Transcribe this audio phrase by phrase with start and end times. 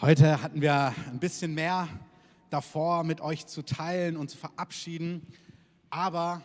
[0.00, 1.88] Heute hatten wir ein bisschen mehr
[2.50, 5.26] davor, mit euch zu teilen und zu verabschieden.
[5.90, 6.40] Aber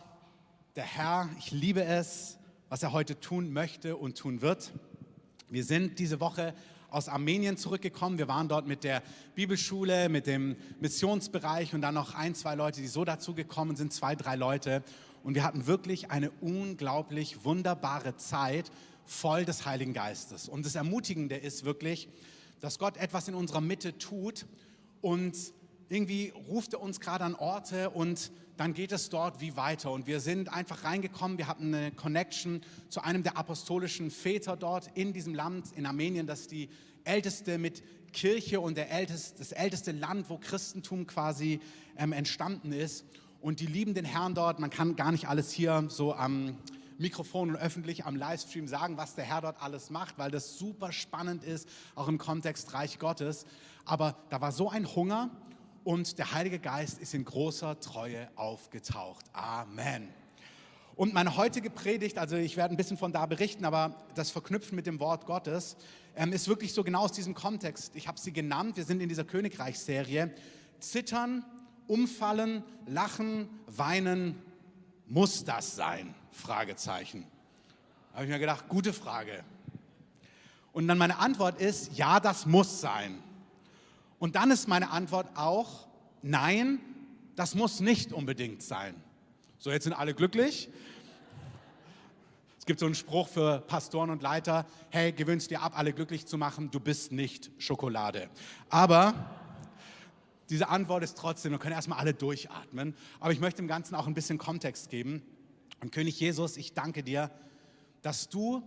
[0.74, 2.36] der Herr, ich liebe es,
[2.68, 4.72] was er heute tun möchte und tun wird.
[5.48, 6.52] Wir sind diese Woche
[6.90, 8.18] aus Armenien zurückgekommen.
[8.18, 9.04] Wir waren dort mit der
[9.36, 14.16] Bibelschule, mit dem Missionsbereich und dann noch ein, zwei Leute, die so dazugekommen sind, zwei,
[14.16, 14.82] drei Leute.
[15.22, 18.72] Und wir hatten wirklich eine unglaublich wunderbare Zeit
[19.04, 20.48] voll des Heiligen Geistes.
[20.48, 22.08] Und das Ermutigende ist wirklich,
[22.64, 24.46] dass Gott etwas in unserer Mitte tut
[25.02, 25.36] und
[25.90, 29.92] irgendwie ruft er uns gerade an Orte und dann geht es dort wie weiter.
[29.92, 34.90] Und wir sind einfach reingekommen, wir hatten eine Connection zu einem der apostolischen Väter dort
[34.94, 36.70] in diesem Land, in Armenien, das ist die
[37.04, 37.82] älteste mit
[38.14, 41.60] Kirche und der älteste, das älteste Land, wo Christentum quasi
[41.98, 43.04] ähm, entstanden ist.
[43.42, 46.56] Und die lieben den Herrn dort, man kann gar nicht alles hier so am
[46.98, 50.92] Mikrofon und öffentlich am Livestream sagen, was der Herr dort alles macht, weil das super
[50.92, 53.46] spannend ist, auch im Kontext Reich Gottes.
[53.84, 55.30] Aber da war so ein Hunger
[55.84, 59.24] und der Heilige Geist ist in großer Treue aufgetaucht.
[59.32, 60.08] Amen.
[60.96, 64.76] Und meine heutige Predigt, also ich werde ein bisschen von da berichten, aber das Verknüpfen
[64.76, 65.76] mit dem Wort Gottes
[66.14, 67.96] ähm, ist wirklich so genau aus diesem Kontext.
[67.96, 70.32] Ich habe sie genannt, wir sind in dieser Königreichsserie.
[70.78, 71.44] Zittern,
[71.88, 74.40] umfallen, lachen, weinen,
[75.06, 76.14] muss das sein?
[76.34, 77.26] Fragezeichen.
[78.10, 79.44] Da habe ich mir gedacht, gute Frage.
[80.72, 83.22] Und dann meine Antwort ist, ja, das muss sein.
[84.18, 85.86] Und dann ist meine Antwort auch,
[86.22, 86.80] nein,
[87.36, 88.94] das muss nicht unbedingt sein.
[89.58, 90.68] So, jetzt sind alle glücklich.
[92.58, 96.26] Es gibt so einen Spruch für Pastoren und Leiter, hey, gewöhnst dir ab, alle glücklich
[96.26, 98.30] zu machen, du bist nicht Schokolade.
[98.70, 99.12] Aber
[100.48, 104.06] diese Antwort ist trotzdem, wir können erstmal alle durchatmen, aber ich möchte dem Ganzen auch
[104.06, 105.22] ein bisschen Kontext geben.
[105.84, 107.30] Und König Jesus, ich danke dir,
[108.00, 108.62] dass du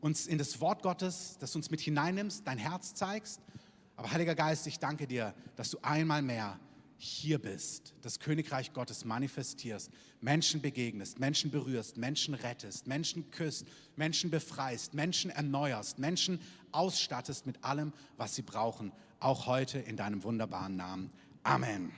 [0.00, 3.42] uns in das Wort Gottes, dass du uns mit hineinnimmst, dein Herz zeigst.
[3.96, 6.58] Aber Heiliger Geist, ich danke dir, dass du einmal mehr
[6.96, 9.90] hier bist, das Königreich Gottes manifestierst,
[10.22, 16.40] Menschen begegnest, Menschen berührst, Menschen rettest, Menschen küsst, Menschen befreist, Menschen erneuerst, Menschen
[16.72, 21.10] ausstattest mit allem, was sie brauchen, auch heute in deinem wunderbaren Namen.
[21.42, 21.92] Amen.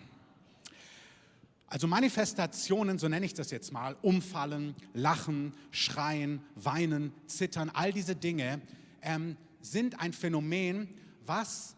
[1.69, 8.15] Also Manifestationen, so nenne ich das jetzt mal, umfallen, lachen, schreien, weinen, zittern, all diese
[8.15, 8.61] Dinge
[9.03, 10.89] ähm, sind ein Phänomen,
[11.25, 11.76] was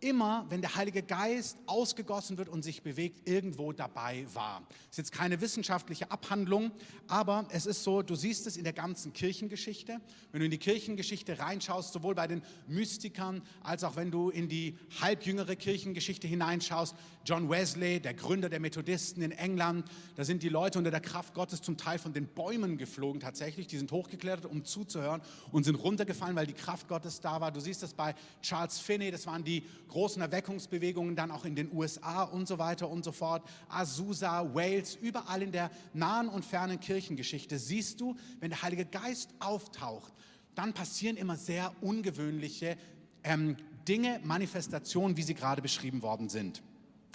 [0.00, 4.62] immer, wenn der Heilige Geist ausgegossen wird und sich bewegt, irgendwo dabei war.
[4.68, 6.70] Das ist jetzt keine wissenschaftliche Abhandlung,
[7.08, 10.00] aber es ist so, du siehst es in der ganzen Kirchengeschichte.
[10.32, 14.48] Wenn du in die Kirchengeschichte reinschaust, sowohl bei den Mystikern als auch wenn du in
[14.48, 20.48] die halbjüngere Kirchengeschichte hineinschaust, John Wesley, der Gründer der Methodisten in England, da sind die
[20.48, 24.46] Leute unter der Kraft Gottes zum Teil von den Bäumen geflogen tatsächlich, die sind hochgeklettert,
[24.46, 27.50] um zuzuhören und sind runtergefallen, weil die Kraft Gottes da war.
[27.50, 31.72] Du siehst das bei Charles Finney, das waren die großen Erweckungsbewegungen dann auch in den
[31.72, 33.42] USA und so weiter und so fort.
[33.68, 39.30] Azusa, Wales, überall in der nahen und fernen Kirchengeschichte siehst du, wenn der Heilige Geist
[39.38, 40.12] auftaucht,
[40.54, 42.76] dann passieren immer sehr ungewöhnliche
[43.22, 46.62] ähm, Dinge, Manifestationen, wie sie gerade beschrieben worden sind.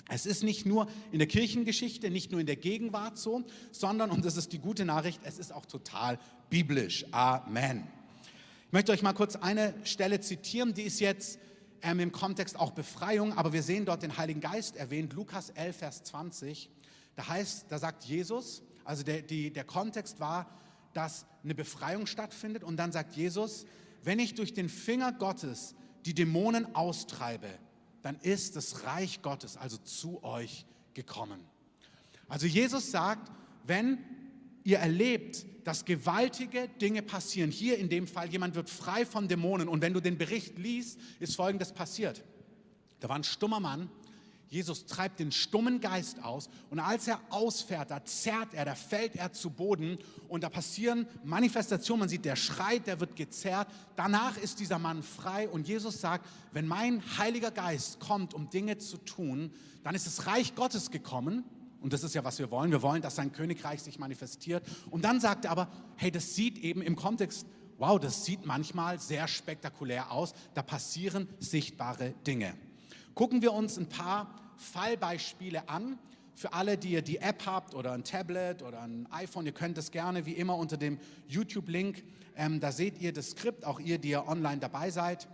[0.10, 4.26] Es ist nicht nur in der Kirchengeschichte, nicht nur in der Gegenwart so, sondern, und
[4.26, 7.06] das ist die gute Nachricht, es ist auch total biblisch.
[7.12, 7.88] Amen.
[8.68, 11.40] Ich möchte euch mal kurz eine Stelle zitieren, die ist jetzt
[11.81, 15.78] ähm, im Kontext auch Befreiung, aber wir sehen dort den Heiligen Geist erwähnt, Lukas 11,
[15.78, 16.69] Vers 20.
[17.16, 20.47] Da heißt, da sagt Jesus, also der, die, der Kontext war,
[20.94, 23.66] dass eine Befreiung stattfindet und dann sagt Jesus,
[24.03, 25.75] wenn ich durch den Finger Gottes
[26.06, 27.50] die Dämonen austreibe,
[28.02, 31.40] dann ist das Reich Gottes also zu euch gekommen.
[32.28, 33.31] Also Jesus sagt,
[33.66, 34.00] wenn
[34.64, 37.52] ihr erlebt, dass gewaltige Dinge passieren.
[37.52, 39.68] Hier in dem Fall, jemand wird frei von Dämonen.
[39.68, 42.24] Und wenn du den Bericht liest, ist Folgendes passiert.
[43.00, 43.90] Da war ein stummer Mann.
[44.52, 49.16] Jesus treibt den stummen Geist aus und als er ausfährt, da zerrt er, da fällt
[49.16, 52.02] er zu Boden und da passieren Manifestationen.
[52.02, 53.70] Man sieht, der schreit, der wird gezerrt.
[53.96, 58.78] Danach ist dieser Mann frei und Jesus sagt, wenn mein Heiliger Geist kommt, um Dinge
[58.78, 59.54] zu tun,
[59.86, 61.46] dann ist das Reich Gottes gekommen
[61.81, 62.72] und das ist ja, was wir wollen.
[62.72, 64.63] Wir wollen, dass sein Königreich sich manifestiert.
[64.92, 67.45] Und dann sagt er aber, hey, das sieht eben im Kontext,
[67.78, 70.33] wow, das sieht manchmal sehr spektakulär aus.
[70.54, 72.54] Da passieren sichtbare Dinge.
[73.16, 75.98] Gucken wir uns ein paar Fallbeispiele an.
[76.36, 79.78] Für alle, die ihr die App habt oder ein Tablet oder ein iPhone, ihr könnt
[79.78, 80.98] es gerne wie immer unter dem
[81.28, 82.04] YouTube-Link,
[82.36, 85.28] ähm, da seht ihr das Skript, auch ihr, die ihr online dabei seid.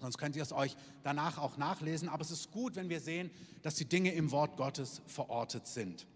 [0.00, 2.08] Sonst könnt ihr es euch danach auch nachlesen.
[2.08, 3.30] Aber es ist gut, wenn wir sehen,
[3.62, 6.06] dass die Dinge im Wort Gottes verortet sind.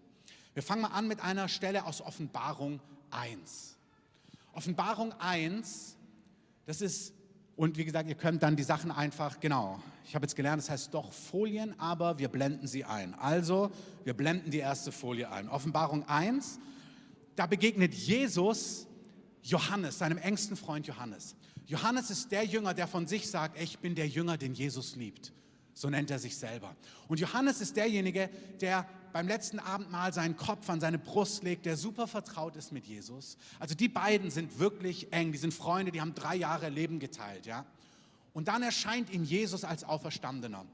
[0.53, 2.81] Wir fangen mal an mit einer Stelle aus Offenbarung
[3.11, 3.77] 1.
[4.53, 5.95] Offenbarung 1,
[6.65, 7.13] das ist
[7.55, 10.69] Und wie gesagt, ihr könnt dann die Sachen einfach, genau, ich habe jetzt gelernt, das
[10.69, 13.13] heißt doch Folien, aber wir blenden sie ein.
[13.15, 13.69] Also,
[14.05, 15.49] wir blenden die erste Folie ein.
[15.49, 16.57] Offenbarung 1,
[17.35, 18.87] da begegnet Jesus
[19.43, 21.35] Johannes, seinem engsten Freund Johannes.
[21.69, 25.31] Johannes ist der Jünger, der von sich sagt, ich bin der Jünger, den Jesus liebt.
[25.75, 26.75] So nennt er sich selber.
[27.07, 31.77] Und Johannes ist derjenige, der beim letzten Abendmahl seinen Kopf an seine Brust legt, der
[31.77, 33.37] super vertraut ist mit Jesus.
[33.59, 37.45] Also die beiden sind wirklich eng, die sind Freunde, die haben drei Jahre Leben geteilt,
[37.45, 37.67] ja.
[38.33, 40.65] Und dann erscheint ihm Jesus als Auferstandener.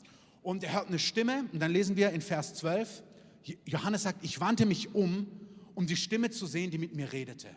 [0.43, 3.03] Und er hört eine Stimme, und dann lesen wir in Vers 12,
[3.65, 5.27] Johannes sagt, ich wandte mich um,
[5.75, 7.49] um die Stimme zu sehen, die mit mir redete.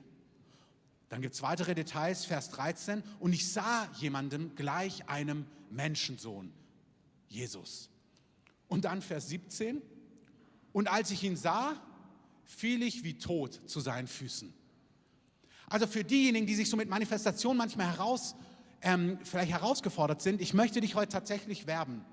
[1.08, 6.52] Dann gibt es weitere Details, Vers 13, und ich sah jemandem gleich einem Menschensohn,
[7.28, 7.88] Jesus.
[8.68, 9.80] Und dann Vers 17,
[10.72, 11.74] und als ich ihn sah,
[12.44, 14.52] fiel ich wie tot zu seinen Füßen.
[15.68, 18.34] Also für diejenigen, die sich so mit Manifestation manchmal heraus,
[18.80, 22.04] ähm, vielleicht herausgefordert sind, ich möchte dich heute tatsächlich werben.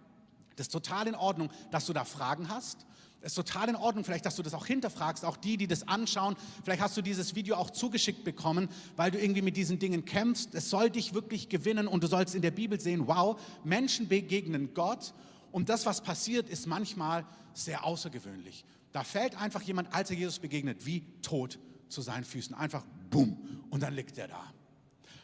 [0.56, 2.86] Das ist total in Ordnung, dass du da Fragen hast.
[3.25, 5.88] Es ist total in Ordnung, vielleicht, dass du das auch hinterfragst, auch die, die das
[5.88, 6.36] anschauen.
[6.63, 10.54] Vielleicht hast du dieses Video auch zugeschickt bekommen, weil du irgendwie mit diesen Dingen kämpfst.
[10.54, 14.75] Es soll dich wirklich gewinnen und du sollst in der Bibel sehen, wow, Menschen begegnen
[14.75, 15.16] Gott
[15.51, 17.25] und das, was passiert, ist manchmal
[17.56, 18.63] sehr außergewöhnlich.
[18.92, 21.57] Da fällt einfach jemand, als er Jesus begegnet, wie tot
[21.89, 22.54] zu seinen Füßen.
[22.54, 23.39] Einfach bumm
[23.72, 24.54] und dann liegt er da.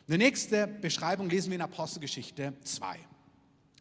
[0.08, 2.98] Eine nächste Beschreibung lesen wir in Apostelgeschichte 2.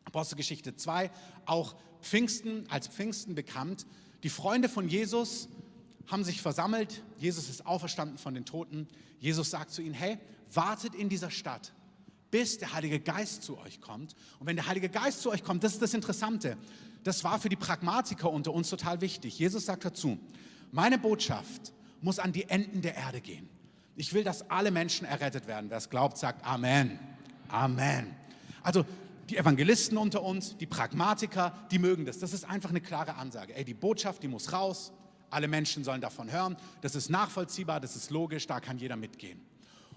[0.04, 1.10] Apostelgeschichte 2,
[1.46, 3.86] auch Pfingsten, als Pfingsten bekannt.
[4.22, 5.48] Die Freunde von Jesus
[6.06, 7.02] haben sich versammelt.
[7.16, 8.88] Jesus ist auferstanden von den Toten.
[9.18, 10.18] Jesus sagt zu ihnen, hey,
[10.52, 11.72] wartet in dieser Stadt
[12.30, 14.14] bis der Heilige Geist zu euch kommt.
[14.38, 16.56] Und wenn der Heilige Geist zu euch kommt, das ist das Interessante.
[17.02, 19.38] Das war für die Pragmatiker unter uns total wichtig.
[19.38, 20.18] Jesus sagt dazu,
[20.70, 23.48] meine Botschaft muss an die Enden der Erde gehen.
[23.96, 25.68] Ich will, dass alle Menschen errettet werden.
[25.70, 26.98] Wer es glaubt, sagt Amen.
[27.48, 28.14] Amen.
[28.62, 28.84] Also
[29.30, 32.18] die Evangelisten unter uns, die Pragmatiker, die mögen das.
[32.18, 33.54] Das ist einfach eine klare Ansage.
[33.54, 34.92] Ey, die Botschaft, die muss raus.
[35.30, 36.56] Alle Menschen sollen davon hören.
[36.80, 39.40] Das ist nachvollziehbar, das ist logisch, da kann jeder mitgehen.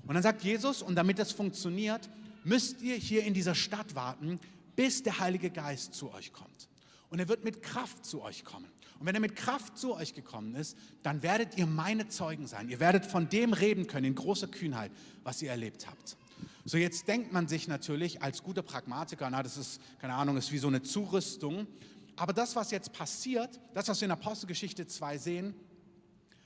[0.06, 2.10] Und dann sagt Jesus, und damit das funktioniert,
[2.44, 4.40] müsst ihr hier in dieser Stadt warten,
[4.76, 6.70] bis der Heilige Geist zu euch kommt.
[7.10, 8.68] Und er wird mit Kraft zu euch kommen.
[9.00, 12.70] Und wenn er mit Kraft zu euch gekommen ist, dann werdet ihr meine Zeugen sein.
[12.70, 14.92] Ihr werdet von dem reden können in großer Kühnheit,
[15.24, 16.18] was ihr erlebt habt.
[16.66, 20.52] So jetzt denkt man sich natürlich als guter Pragmatiker, na das ist, keine Ahnung, ist
[20.52, 21.68] wie so eine Zurüstung.
[22.16, 25.56] Aber das, was jetzt passiert, das, was wir in Apostelgeschichte 2 sehen,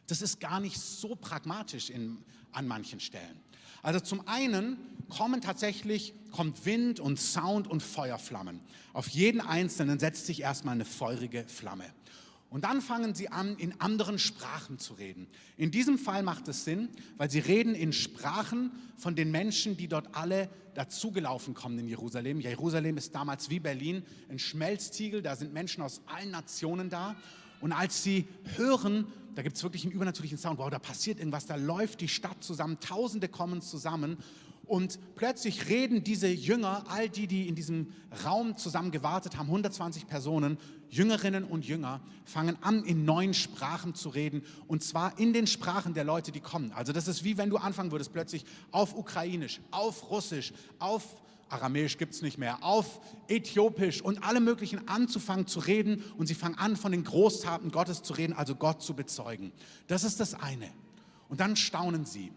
[0.07, 3.41] das ist gar nicht so pragmatisch in, an manchen Stellen.
[3.83, 4.77] Also zum einen
[5.09, 8.61] kommen tatsächlich, kommt Wind und Sound und Feuerflammen.
[8.93, 11.85] Auf jeden Einzelnen setzt sich erstmal eine feurige Flamme.
[12.49, 15.27] Und dann fangen sie an, in anderen Sprachen zu reden.
[15.57, 19.87] In diesem Fall macht es Sinn, weil sie reden in Sprachen von den Menschen, die
[19.87, 22.39] dort alle dazugelaufen kommen in Jerusalem.
[22.39, 27.15] Jerusalem ist damals wie Berlin ein Schmelztiegel, da sind Menschen aus allen Nationen da.
[27.59, 31.47] Und als sie hören, da gibt es wirklich einen übernatürlichen Sound, wow, da passiert irgendwas,
[31.47, 34.17] da läuft die Stadt zusammen, Tausende kommen zusammen
[34.67, 37.93] und plötzlich reden diese Jünger, all die, die in diesem
[38.25, 40.57] Raum zusammen gewartet haben, 120 Personen,
[40.89, 44.43] Jüngerinnen und Jünger, fangen an, in neuen Sprachen zu reden.
[44.67, 46.71] Und zwar in den Sprachen der Leute, die kommen.
[46.73, 51.15] Also das ist wie wenn du anfangen würdest, plötzlich auf Ukrainisch, auf Russisch, auf
[51.49, 52.99] Aramäisch gibt es nicht mehr, auf
[53.29, 56.03] Äthiopisch und alle möglichen anzufangen zu reden.
[56.17, 59.53] Und sie fangen an, von den Großtaten Gottes zu reden, also Gott zu bezeugen.
[59.87, 60.69] Das ist das eine.
[61.29, 62.31] Und dann staunen sie.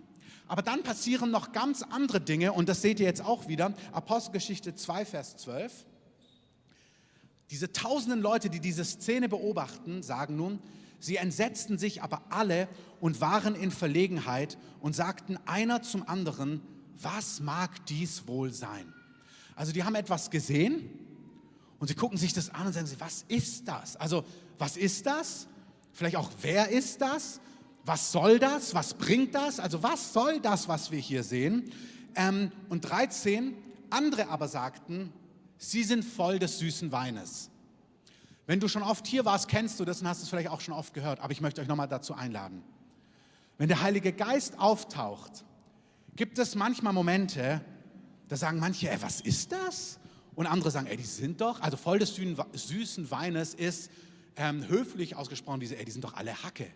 [0.51, 3.73] Aber dann passieren noch ganz andere Dinge und das seht ihr jetzt auch wieder.
[3.93, 5.73] Apostelgeschichte 2, Vers 12.
[7.51, 10.59] Diese tausenden Leute, die diese Szene beobachten, sagen nun,
[10.99, 12.67] sie entsetzten sich aber alle
[13.01, 16.61] und waren in Verlegenheit und sagten einer zum anderen,
[17.01, 18.93] was mag dies wohl sein?
[19.55, 20.91] Also die haben etwas gesehen
[21.79, 23.95] und sie gucken sich das an und sagen, was ist das?
[23.95, 24.25] Also
[24.59, 25.47] was ist das?
[25.93, 27.41] Vielleicht auch, wer ist das?
[27.91, 28.73] Was soll das?
[28.73, 29.59] Was bringt das?
[29.59, 31.73] Also was soll das, was wir hier sehen?
[32.15, 33.57] Ähm, und 13,
[33.91, 35.13] andere aber sagten,
[35.59, 37.51] sie sind voll des süßen Weines.
[38.47, 40.73] Wenn du schon oft hier warst, kennst du das und hast es vielleicht auch schon
[40.73, 42.63] oft gehört, aber ich möchte euch nochmal dazu einladen.
[43.59, 45.45] Wenn der Heilige Geist auftaucht,
[46.15, 47.61] gibt es manchmal Momente,
[48.29, 49.99] da sagen manche, ey, was ist das?
[50.37, 53.91] Und andere sagen, ey, die sind doch, also voll des süßen Weines ist
[54.37, 56.71] ähm, höflich ausgesprochen, diese, ey, die sind doch alle Hacke.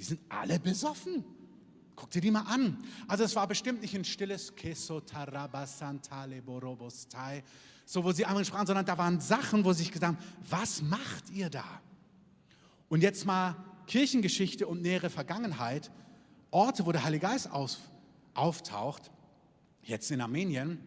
[0.00, 1.22] Die sind alle besoffen.
[1.94, 2.82] Guck dir die mal an.
[3.06, 4.54] Also es war bestimmt nicht ein stilles
[7.84, 10.80] so wo sie einmal sprachen, sondern da waren Sachen, wo sie sich gesagt haben, was
[10.80, 11.66] macht ihr da?
[12.88, 15.90] Und jetzt mal Kirchengeschichte und nähere Vergangenheit,
[16.50, 17.80] Orte, wo der Heilige Geist aus,
[18.32, 19.10] auftaucht,
[19.82, 20.78] jetzt in Armenien,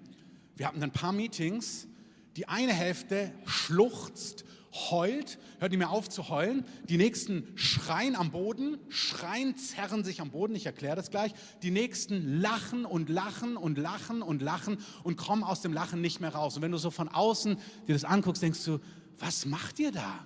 [0.55, 1.87] Wir hatten ein paar Meetings,
[2.35, 4.43] die eine Hälfte schluchzt,
[4.73, 6.65] heult, hört nicht mehr auf zu heulen.
[6.89, 11.31] Die nächsten schreien am Boden, schreien, zerren sich am Boden, ich erkläre das gleich.
[11.61, 16.19] Die nächsten lachen und lachen und lachen und lachen und kommen aus dem Lachen nicht
[16.19, 16.55] mehr raus.
[16.55, 18.79] Und wenn du so von außen dir das anguckst, denkst du,
[19.19, 20.25] was macht ihr da?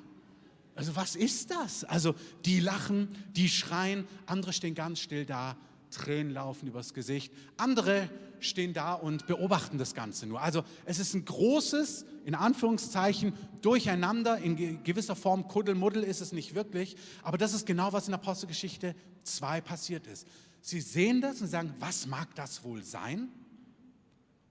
[0.76, 1.84] Also was ist das?
[1.84, 5.58] Also die lachen, die schreien, andere stehen ganz still da,
[5.92, 7.34] Tränen laufen übers Gesicht.
[7.58, 10.42] Andere stehen da und beobachten das Ganze nur.
[10.42, 13.32] Also es ist ein großes, in Anführungszeichen,
[13.62, 14.38] Durcheinander.
[14.40, 16.98] In gewisser Form Kuddelmuddel ist es nicht wirklich.
[17.24, 20.28] Aber das ist genau, was in Apostelgeschichte 2 passiert ist.
[20.60, 23.30] Sie sehen das und sagen, was mag das wohl sein?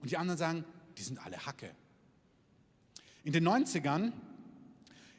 [0.00, 0.64] Und die anderen sagen,
[0.97, 1.71] die sind alle Hacke.
[3.25, 4.12] In den 90ern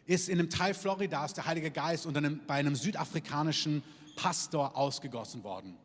[0.07, 3.83] ist in einem Teil Floridas der Heilige Geist unter einem, bei einem südafrikanischen
[4.15, 5.77] Pastor ausgegossen worden.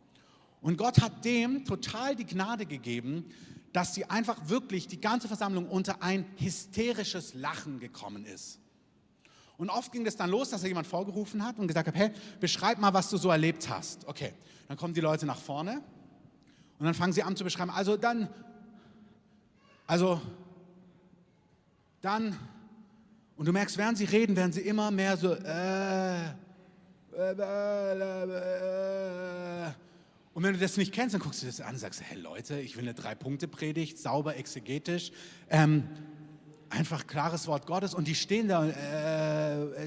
[0.63, 3.27] Und Gott hat dem total die Gnade gegeben,
[3.73, 8.59] dass sie einfach wirklich die ganze Versammlung unter ein hysterisches Lachen gekommen ist.
[9.57, 12.11] Und oft ging es dann los, dass er jemand vorgerufen hat und gesagt hat, hey,
[12.41, 14.07] beschreib mal, was du so erlebt hast.
[14.09, 14.33] Okay,
[14.69, 15.83] dann kommen die Leute nach vorne
[16.79, 17.71] und dann fangen sie an zu beschreiben.
[17.71, 18.29] Also dann,
[19.87, 20.21] also
[22.01, 22.37] dann,
[23.37, 26.31] und du merkst, während sie reden, werden sie immer mehr so, äh, äh,
[27.15, 27.93] äh,
[29.69, 29.73] äh,
[30.35, 32.59] und wenn du das nicht kennst, dann guckst du das an und sagst, hey Leute,
[32.61, 35.13] ich will eine Drei-Punkte-Predigt, sauber exegetisch,
[35.51, 35.89] ähm,
[36.71, 39.87] einfach klares Wort Gottes und die stehen da äh,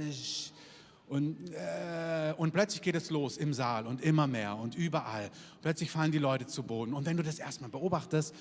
[1.07, 5.29] und, äh, und plötzlich geht es los im Saal und immer mehr und überall.
[5.61, 6.93] Plötzlich fallen die Leute zu Boden.
[6.93, 8.33] Und wenn du das erstmal beobachtest,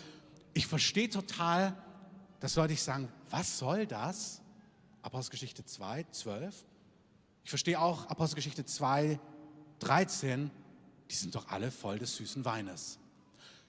[0.55, 1.77] ich verstehe total,
[2.41, 4.41] dass Leute sagen, was soll das?
[5.03, 6.65] Apostelgeschichte 2, 12.
[7.45, 9.19] Ich verstehe auch Apostelgeschichte 2,
[9.81, 10.51] 13
[11.11, 12.99] die sind doch alle voll des süßen Weines.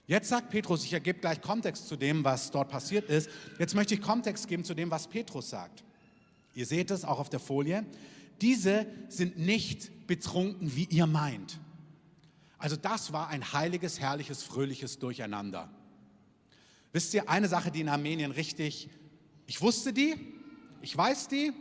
[0.08, 3.30] Jetzt sagt Petrus, ich ergebe gleich Kontext zu dem, was dort passiert ist.
[3.58, 5.84] Jetzt möchte ich Kontext geben zu dem, was Petrus sagt.
[6.54, 7.86] Ihr seht es auch auf der Folie.
[8.39, 11.60] Diese sind nicht betrunken, wie ihr meint.
[12.58, 15.70] Also das war ein heiliges, herrliches, fröhliches Durcheinander.
[16.94, 18.89] Wisst ihr, eine Sache, die in Armenien richtig,
[19.48, 20.15] ich wusste die,
[20.82, 21.51] ich weiß die,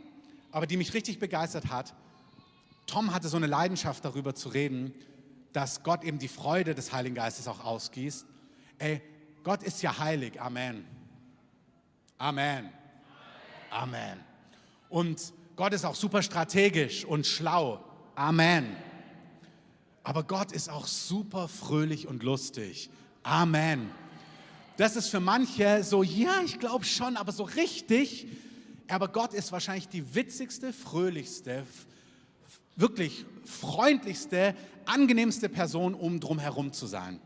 [0.51, 1.93] aber die mich richtig begeistert hat.
[2.87, 4.93] Tom hatte so eine Leidenschaft darüber zu reden,
[5.55, 8.25] dass Gott eben die Freude des Heiligen Geistes auch ausgießt.
[8.77, 9.01] Ey,
[9.41, 10.41] Gott ist ja heilig.
[10.41, 10.85] Amen.
[12.17, 12.69] Amen.
[13.69, 14.19] Amen.
[14.89, 17.81] Und Gott ist auch super strategisch und schlau.
[18.15, 18.75] Amen.
[20.03, 22.89] Aber Gott ist auch super fröhlich und lustig.
[23.23, 23.89] Amen.
[24.75, 28.27] Das ist für manche so, ja, ich glaube schon, aber so richtig.
[28.89, 31.65] Aber Gott ist wahrscheinlich die witzigste, fröhlichste,
[32.75, 34.53] wirklich freundlichste,
[34.87, 37.19] angenehmste Person, um drumherum zu sein.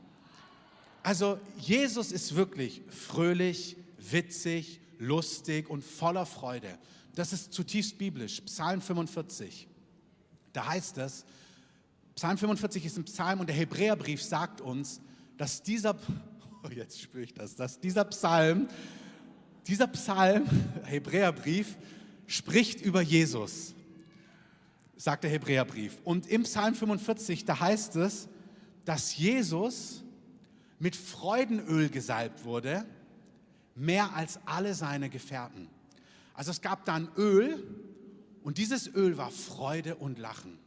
[1.04, 6.78] Also Jesus ist wirklich fröhlich, witzig, lustig und voller Freude.
[7.16, 8.42] Das ist zutiefst biblisch.
[8.42, 9.68] Psalm 45.
[10.54, 11.25] Da heißt es,
[12.16, 15.01] Psalm 45 ist ein Psalm und der Hebräerbrief sagt uns,
[15.38, 15.96] dass dieser,
[16.63, 18.68] oh jetzt spüre ich das, dass dieser Psalm,
[19.68, 20.46] dieser Psalm,
[20.84, 21.78] Hebräerbrief,
[22.28, 23.74] spricht über Jesus
[25.00, 25.98] sagt der Hebräerbrief.
[26.03, 28.27] Und im Psalm 45, da heißt es,
[28.84, 30.03] dass Jesus
[30.77, 32.86] mit Freudenöl gesalbt wurde,
[33.75, 35.70] mehr als alle seine Gefährten.
[36.34, 37.65] Also es gab dann Öl
[38.44, 40.60] und dieses Öl war Freude und Lachen.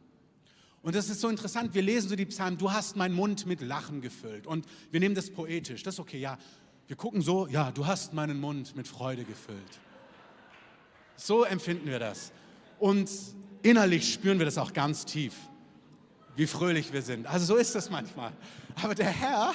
[0.81, 3.61] Und das ist so interessant, wir lesen so die Psalmen, du hast meinen Mund mit
[3.61, 6.39] Lachen gefüllt und wir nehmen das poetisch, das ist okay, ja.
[6.87, 9.79] Wir gucken so, ja, du hast meinen Mund mit Freude gefüllt.
[11.17, 12.31] So empfinden wir das.
[12.79, 13.09] Und
[13.63, 15.33] innerlich spüren wir das auch ganz tief,
[16.35, 17.25] wie fröhlich wir sind.
[17.25, 18.31] Also so ist das manchmal.
[18.81, 19.53] Aber der Herr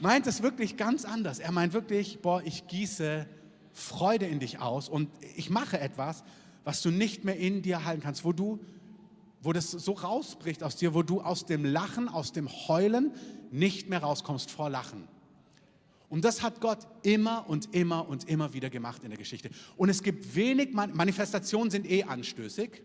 [0.00, 1.38] meint es wirklich ganz anders.
[1.38, 3.26] Er meint wirklich, boah, ich gieße
[3.72, 6.24] Freude in dich aus und ich mache etwas,
[6.64, 8.60] was du nicht mehr in dir halten kannst, wo du,
[9.40, 13.12] wo das so rausbricht aus dir, wo du aus dem Lachen, aus dem Heulen
[13.50, 15.08] nicht mehr rauskommst vor Lachen.
[16.08, 19.50] Und das hat Gott immer und immer und immer wieder gemacht in der Geschichte.
[19.76, 22.82] Und es gibt wenig, Manifestationen sind eh anstößig.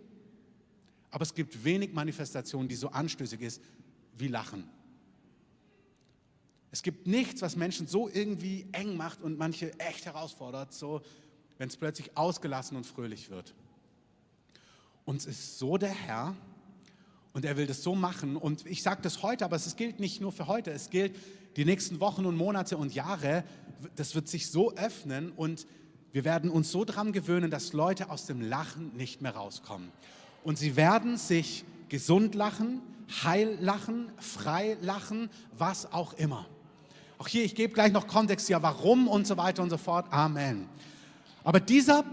[1.11, 3.61] Aber es gibt wenig Manifestationen, die so anstößig ist
[4.17, 4.69] wie Lachen.
[6.71, 11.01] Es gibt nichts, was Menschen so irgendwie eng macht und manche echt herausfordert, so
[11.57, 13.55] wenn es plötzlich ausgelassen und fröhlich wird.
[15.05, 16.35] Uns ist so der Herr
[17.33, 18.35] und er will das so machen.
[18.35, 21.15] Und ich sage das heute, aber es gilt nicht nur für heute, es gilt
[21.55, 23.43] die nächsten Wochen und Monate und Jahre.
[23.95, 25.65] Das wird sich so öffnen und
[26.11, 29.91] wir werden uns so dran gewöhnen, dass Leute aus dem Lachen nicht mehr rauskommen.
[30.47, 32.81] Und sie werden sich gesund lachen,
[33.25, 36.47] heil lachen, frei lachen, was auch immer.
[37.17, 40.05] Auch hier, ich gebe gleich noch Kontext, ja, warum und so weiter und so fort.
[40.09, 40.69] Amen.
[41.43, 42.05] Aber dieser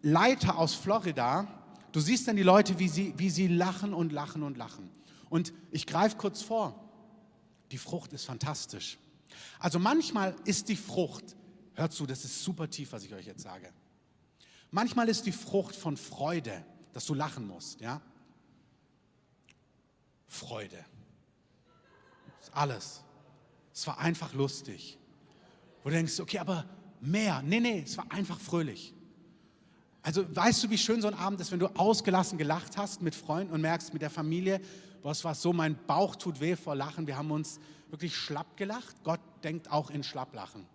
[0.00, 1.46] Leiter aus Florida,
[1.92, 4.88] du siehst dann die Leute, wie sie, wie sie lachen und lachen und lachen.
[5.28, 6.74] Und ich greife kurz vor.
[7.70, 8.96] Die Frucht ist fantastisch.
[9.58, 11.36] Also manchmal ist die Frucht,
[11.74, 13.68] hört zu, das ist super tief, was ich euch jetzt sage.
[14.70, 18.00] Manchmal ist die Frucht von Freude, dass du lachen musst, ja?
[20.26, 20.84] Freude.
[22.38, 23.04] Das ist alles.
[23.72, 24.98] Es war einfach lustig.
[25.82, 26.66] Wo du denkst, okay, aber
[27.00, 27.42] mehr.
[27.42, 28.94] Nee, nee, es war einfach fröhlich.
[30.02, 33.14] Also weißt du, wie schön so ein Abend ist, wenn du ausgelassen gelacht hast mit
[33.14, 34.60] Freunden und merkst mit der Familie,
[35.02, 37.06] was war so, mein Bauch tut weh vor Lachen.
[37.06, 37.58] Wir haben uns
[37.90, 38.96] wirklich schlapp gelacht.
[39.04, 40.66] Gott denkt auch in Schlapplachen.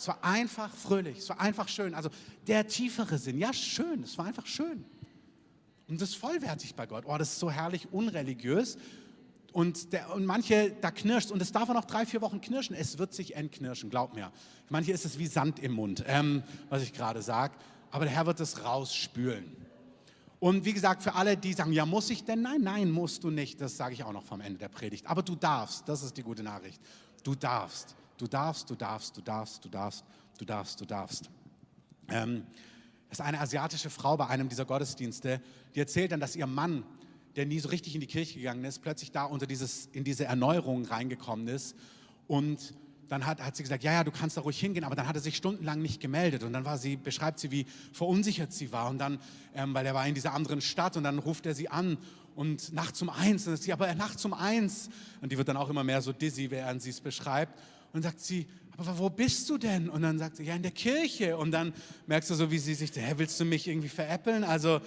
[0.00, 1.94] Es war einfach fröhlich, es war einfach schön.
[1.94, 2.08] Also
[2.46, 4.86] der tiefere Sinn, ja schön, es war einfach schön.
[5.90, 7.04] Und das ist vollwertig bei Gott.
[7.06, 8.78] Oh, das ist so herrlich unreligiös.
[9.52, 12.76] Und, der, und manche, da knirscht, und es darf auch noch drei, vier Wochen knirschen.
[12.76, 14.30] Es wird sich entknirschen, glaub mir.
[14.68, 17.54] Manche ist es wie Sand im Mund, ähm, was ich gerade sage.
[17.90, 19.56] Aber der Herr wird es rausspülen.
[20.38, 22.40] Und wie gesagt, für alle, die sagen, ja, muss ich denn?
[22.40, 23.60] Nein, nein, musst du nicht.
[23.60, 25.06] Das sage ich auch noch vom Ende der Predigt.
[25.08, 26.80] Aber du darfst, das ist die gute Nachricht.
[27.24, 30.04] Du darfst, du darfst, du darfst, du darfst, du darfst,
[30.38, 31.30] du darfst, du darfst.
[32.08, 32.48] Ähm, das
[33.10, 35.40] ist eine asiatische Frau bei einem dieser Gottesdienste,
[35.74, 36.84] die erzählt dann, dass ihr Mann
[37.36, 40.24] der nie so richtig in die Kirche gegangen ist, plötzlich da unter dieses, in diese
[40.24, 41.76] Erneuerung reingekommen ist.
[42.26, 42.74] Und
[43.08, 45.16] dann hat, hat sie gesagt, ja, ja, du kannst da ruhig hingehen, aber dann hat
[45.16, 46.42] er sich stundenlang nicht gemeldet.
[46.42, 48.88] Und dann war sie, beschreibt sie, wie verunsichert sie war.
[48.88, 49.18] Und dann,
[49.54, 51.98] ähm, weil er war in dieser anderen Stadt und dann ruft er sie an
[52.36, 53.42] und nachts um eins.
[53.42, 54.90] Und dann sagt sie, aber nachts um eins.
[55.20, 57.58] Und die wird dann auch immer mehr so dizzy, während sie es beschreibt.
[57.92, 58.46] Und dann sagt sie,
[58.80, 59.90] aber wo bist du denn?
[59.90, 61.36] Und dann sagt sie, ja, in der Kirche.
[61.36, 61.74] Und dann
[62.06, 64.42] merkst du so, wie sie sich, hä, willst du mich irgendwie veräppeln?
[64.42, 64.80] Also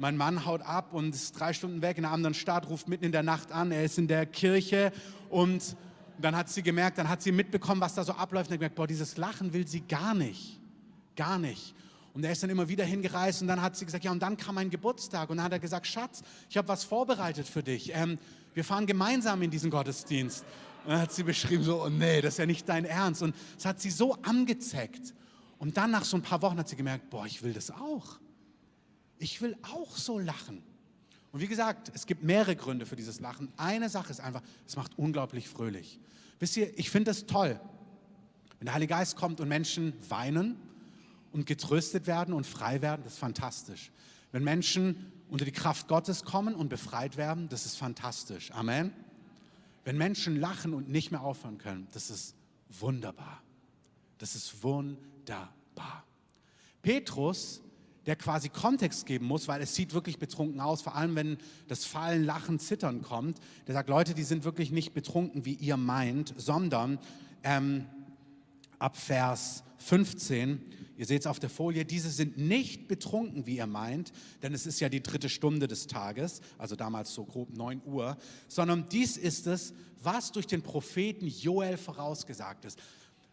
[0.00, 3.04] mein Mann haut ab und ist drei Stunden weg in einer anderen Stadt, ruft mitten
[3.04, 4.92] in der Nacht an, er ist in der Kirche
[5.30, 5.76] und
[6.20, 8.74] dann hat sie gemerkt, dann hat sie mitbekommen, was da so abläuft und hat gemerkt,
[8.74, 10.58] boah, dieses Lachen will sie gar nicht,
[11.14, 11.74] gar nicht.
[12.14, 14.36] Und er ist dann immer wieder hingereist und dann hat sie gesagt, ja und dann
[14.36, 17.92] kam mein Geburtstag und dann hat er gesagt, Schatz, ich habe was vorbereitet für dich.
[17.94, 18.18] Ähm,
[18.54, 20.44] wir fahren gemeinsam in diesen Gottesdienst.
[20.84, 23.22] Und dann hat sie beschrieben, so, oh nee, das ist ja nicht dein Ernst.
[23.22, 25.14] Und es hat sie so angezeckt.
[25.58, 28.18] Und dann nach so ein paar Wochen hat sie gemerkt, boah, ich will das auch
[29.18, 30.62] ich will auch so lachen.
[31.32, 33.52] Und wie gesagt, es gibt mehrere Gründe für dieses Lachen.
[33.56, 36.00] Eine Sache ist einfach, es macht unglaublich fröhlich.
[36.38, 37.60] Wisst ihr, ich finde es toll,
[38.58, 40.56] wenn der Heilige Geist kommt und Menschen weinen
[41.32, 43.90] und getröstet werden und frei werden, das ist fantastisch.
[44.32, 48.50] Wenn Menschen unter die Kraft Gottes kommen und befreit werden, das ist fantastisch.
[48.52, 48.92] Amen.
[49.88, 52.34] Wenn Menschen lachen und nicht mehr aufhören können, das ist
[52.68, 53.42] wunderbar.
[54.18, 56.04] Das ist wunderbar.
[56.82, 57.62] Petrus
[58.04, 61.86] der quasi Kontext geben muss, weil es sieht wirklich betrunken aus, vor allem wenn das
[61.86, 63.38] Fallen, Lachen, Zittern kommt.
[63.66, 66.98] Der sagt, Leute, die sind wirklich nicht betrunken, wie ihr meint, sondern
[67.42, 67.86] ähm,
[68.78, 70.60] ab Vers 15,
[70.96, 74.12] ihr seht es auf der Folie, diese sind nicht betrunken, wie ihr meint,
[74.42, 78.16] denn es ist ja die dritte Stunde des Tages, also damals so grob 9 Uhr,
[78.48, 82.78] sondern dies ist es, was durch den Propheten Joel vorausgesagt ist.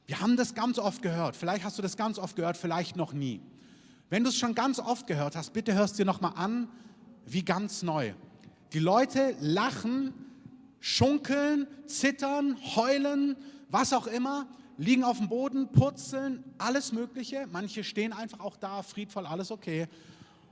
[0.08, 3.14] Wir haben das ganz oft gehört, vielleicht hast du das ganz oft gehört, vielleicht noch
[3.14, 3.42] nie.
[4.10, 6.70] Wenn du es schon ganz oft gehört hast, bitte hörst dir nochmal an,
[7.26, 8.14] wie ganz neu.
[8.74, 10.14] Die Leute lachen,
[10.80, 13.36] schunkeln, zittern, heulen,
[13.70, 17.48] was auch immer, liegen auf dem Boden, purzeln, alles Mögliche.
[17.52, 19.88] Manche stehen einfach auch da, friedvoll, alles okay.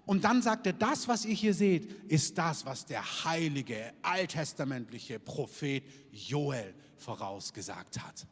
[0.06, 5.20] Und dann sagt er, das, was ihr hier seht, ist das, was der heilige, alttestamentliche
[5.20, 8.28] Prophet Joel vorausgesagt hat.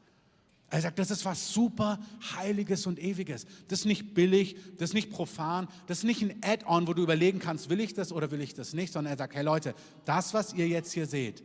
[0.69, 1.99] Er sagt, das ist was super
[2.36, 3.45] Heiliges und Ewiges.
[3.67, 7.04] Das ist nicht billig, das ist nicht profan, das ist nicht ein Add-on, wo du
[7.04, 9.75] überlegen kannst, will ich das oder will ich das nicht, sondern er sagt, hey Leute,
[10.06, 11.43] das, was ihr jetzt hier seht,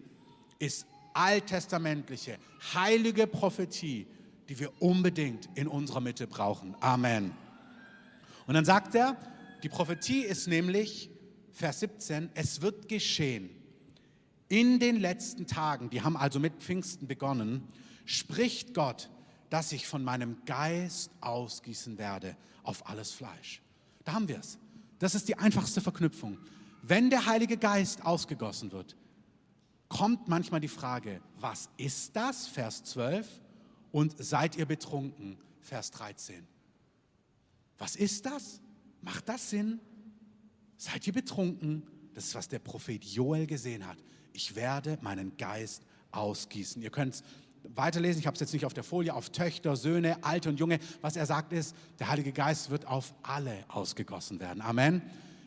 [0.60, 2.38] ist alttestamentliche,
[2.74, 4.06] heilige Prophetie,
[4.48, 6.74] die wir unbedingt in unserer Mitte brauchen.
[6.80, 7.32] Amen.
[8.46, 9.16] Und dann sagt er,
[9.62, 11.10] die Prophetie ist nämlich,
[11.52, 13.50] Vers 17, es wird geschehen.
[14.48, 17.66] In den letzten Tagen, die haben also mit Pfingsten begonnen,
[18.04, 19.10] spricht Gott,
[19.50, 23.62] dass ich von meinem Geist ausgießen werde auf alles Fleisch.
[24.04, 24.58] Da haben wir es.
[24.98, 26.38] Das ist die einfachste Verknüpfung.
[26.82, 28.96] Wenn der Heilige Geist ausgegossen wird,
[29.88, 32.46] kommt manchmal die Frage, was ist das?
[32.46, 33.26] Vers 12.
[33.96, 35.38] Und seid ihr betrunken?
[35.62, 36.46] Vers 13.
[37.78, 38.60] Was ist das?
[39.00, 39.80] Macht das Sinn?
[40.76, 41.82] Seid ihr betrunken?
[42.12, 43.96] Das ist, was der Prophet Joel gesehen hat.
[44.34, 46.82] Ich werde meinen Geist ausgießen.
[46.82, 47.24] Ihr könnt
[47.74, 50.78] weiterlesen, ich habe es jetzt nicht auf der Folie, auf Töchter, Söhne, Alte und Junge.
[51.00, 54.60] Was er sagt ist, der Heilige Geist wird auf alle ausgegossen werden.
[54.60, 55.00] Amen.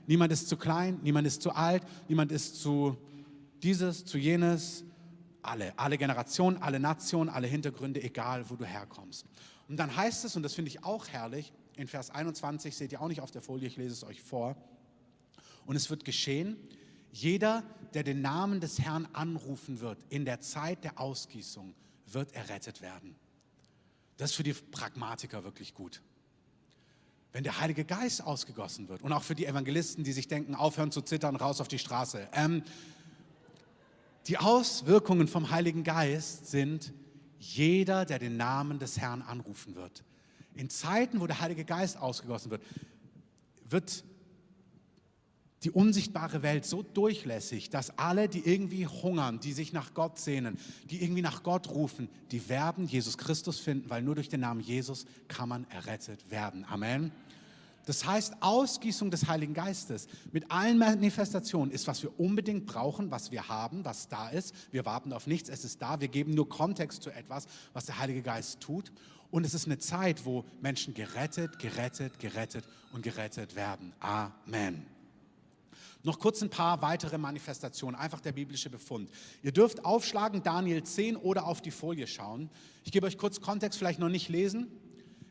[0.08, 2.98] Niemand ist zu klein, niemand ist zu alt, niemand ist zu
[3.62, 4.86] dieses, zu jenes.
[5.50, 9.26] Alle, alle Generationen, alle Nationen, alle Hintergründe, egal wo du herkommst.
[9.68, 13.02] Und dann heißt es, und das finde ich auch herrlich, in Vers 21 seht ihr
[13.02, 14.56] auch nicht auf der Folie, ich lese es euch vor.
[15.66, 16.58] Und es wird geschehen,
[17.12, 21.74] jeder, der den Namen des Herrn anrufen wird in der Zeit der Ausgießung,
[22.06, 23.16] wird errettet werden.
[24.18, 26.02] Das ist für die Pragmatiker wirklich gut.
[27.32, 30.92] Wenn der Heilige Geist ausgegossen wird und auch für die Evangelisten, die sich denken, aufhören
[30.92, 32.28] zu zittern, raus auf die Straße.
[32.34, 32.64] Ähm,
[34.30, 36.94] die Auswirkungen vom Heiligen Geist sind
[37.40, 40.04] jeder, der den Namen des Herrn anrufen wird.
[40.54, 42.62] In Zeiten, wo der Heilige Geist ausgegossen wird,
[43.68, 44.04] wird
[45.64, 50.60] die unsichtbare Welt so durchlässig, dass alle, die irgendwie hungern, die sich nach Gott sehnen,
[50.92, 54.62] die irgendwie nach Gott rufen, die werden Jesus Christus finden, weil nur durch den Namen
[54.62, 56.66] Jesus kann man errettet werden.
[56.66, 57.12] Amen.
[57.90, 63.32] Das heißt, Ausgießung des Heiligen Geistes mit allen Manifestationen ist, was wir unbedingt brauchen, was
[63.32, 64.54] wir haben, was da ist.
[64.70, 66.00] Wir warten auf nichts, es ist da.
[66.00, 68.92] Wir geben nur Kontext zu etwas, was der Heilige Geist tut.
[69.32, 73.92] Und es ist eine Zeit, wo Menschen gerettet, gerettet, gerettet und gerettet werden.
[74.00, 74.86] Amen.
[76.04, 79.10] Noch kurz ein paar weitere Manifestationen, einfach der biblische Befund.
[79.42, 82.52] Ihr dürft aufschlagen Daniel 10 oder auf die Folie schauen.
[82.84, 84.68] Ich gebe euch kurz Kontext, vielleicht noch nicht lesen.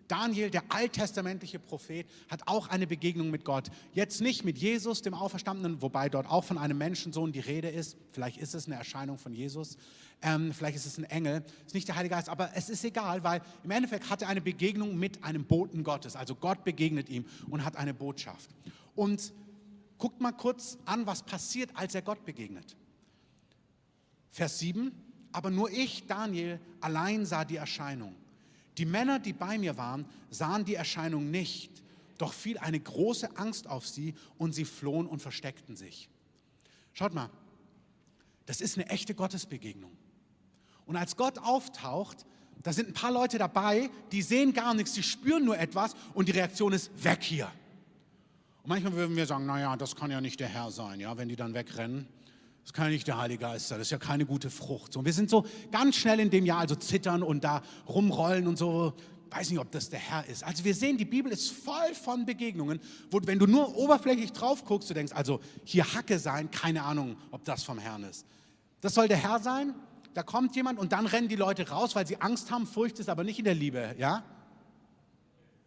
[0.09, 3.69] Daniel, der alttestamentliche Prophet, hat auch eine Begegnung mit Gott.
[3.93, 7.97] Jetzt nicht mit Jesus, dem Auferstandenen, wobei dort auch von einem Menschensohn die Rede ist.
[8.13, 9.77] Vielleicht ist es eine Erscheinung von Jesus.
[10.23, 11.45] Ähm, vielleicht ist es ein Engel.
[11.67, 14.41] Ist nicht der Heilige Geist, aber es ist egal, weil im Endeffekt hat er eine
[14.41, 16.17] Begegnung mit einem Boten Gottes.
[16.17, 18.51] Also Gott begegnet ihm und hat eine Botschaft.
[18.97, 19.33] Und
[19.99, 22.77] guckt mal kurz an, was passiert, als er Gott begegnet.
[24.31, 24.91] Vers 7.
[25.33, 28.15] Aber nur ich, Daniel, allein sah die Erscheinung.
[28.79, 31.83] Die Männer, die bei mir waren, sahen die Erscheinung nicht,
[32.17, 36.09] doch fiel eine große Angst auf sie und sie flohen und versteckten sich.
[36.93, 37.29] Schaut mal,
[38.47, 39.91] das ist eine echte Gottesbegegnung.
[40.87, 42.25] Und als Gott auftaucht,
[42.63, 46.29] da sind ein paar Leute dabei, die sehen gar nichts, die spüren nur etwas und
[46.29, 47.51] die Reaktion ist weg hier.
[48.63, 51.29] Und manchmal würden wir sagen, naja, das kann ja nicht der Herr sein, ja, wenn
[51.29, 52.09] die dann wegrennen.
[52.69, 54.93] Das kann ja nicht der Heilige Geist sein, das ist ja keine gute Frucht.
[54.93, 58.59] So, wir sind so ganz schnell in dem Jahr, also zittern und da rumrollen und
[58.59, 58.93] so.
[59.31, 60.45] Weiß nicht, ob das der Herr ist.
[60.45, 62.79] Also wir sehen, die Bibel ist voll von Begegnungen,
[63.11, 67.17] wo wenn du nur oberflächlich drauf guckst, du denkst, also hier Hacke sein, keine Ahnung,
[67.31, 68.27] ob das vom Herrn ist.
[68.83, 69.75] Das soll der Herr sein.
[70.13, 72.67] Da kommt jemand und dann rennen die Leute raus, weil sie Angst haben.
[72.67, 74.25] Furcht ist aber nicht in der Liebe, ja?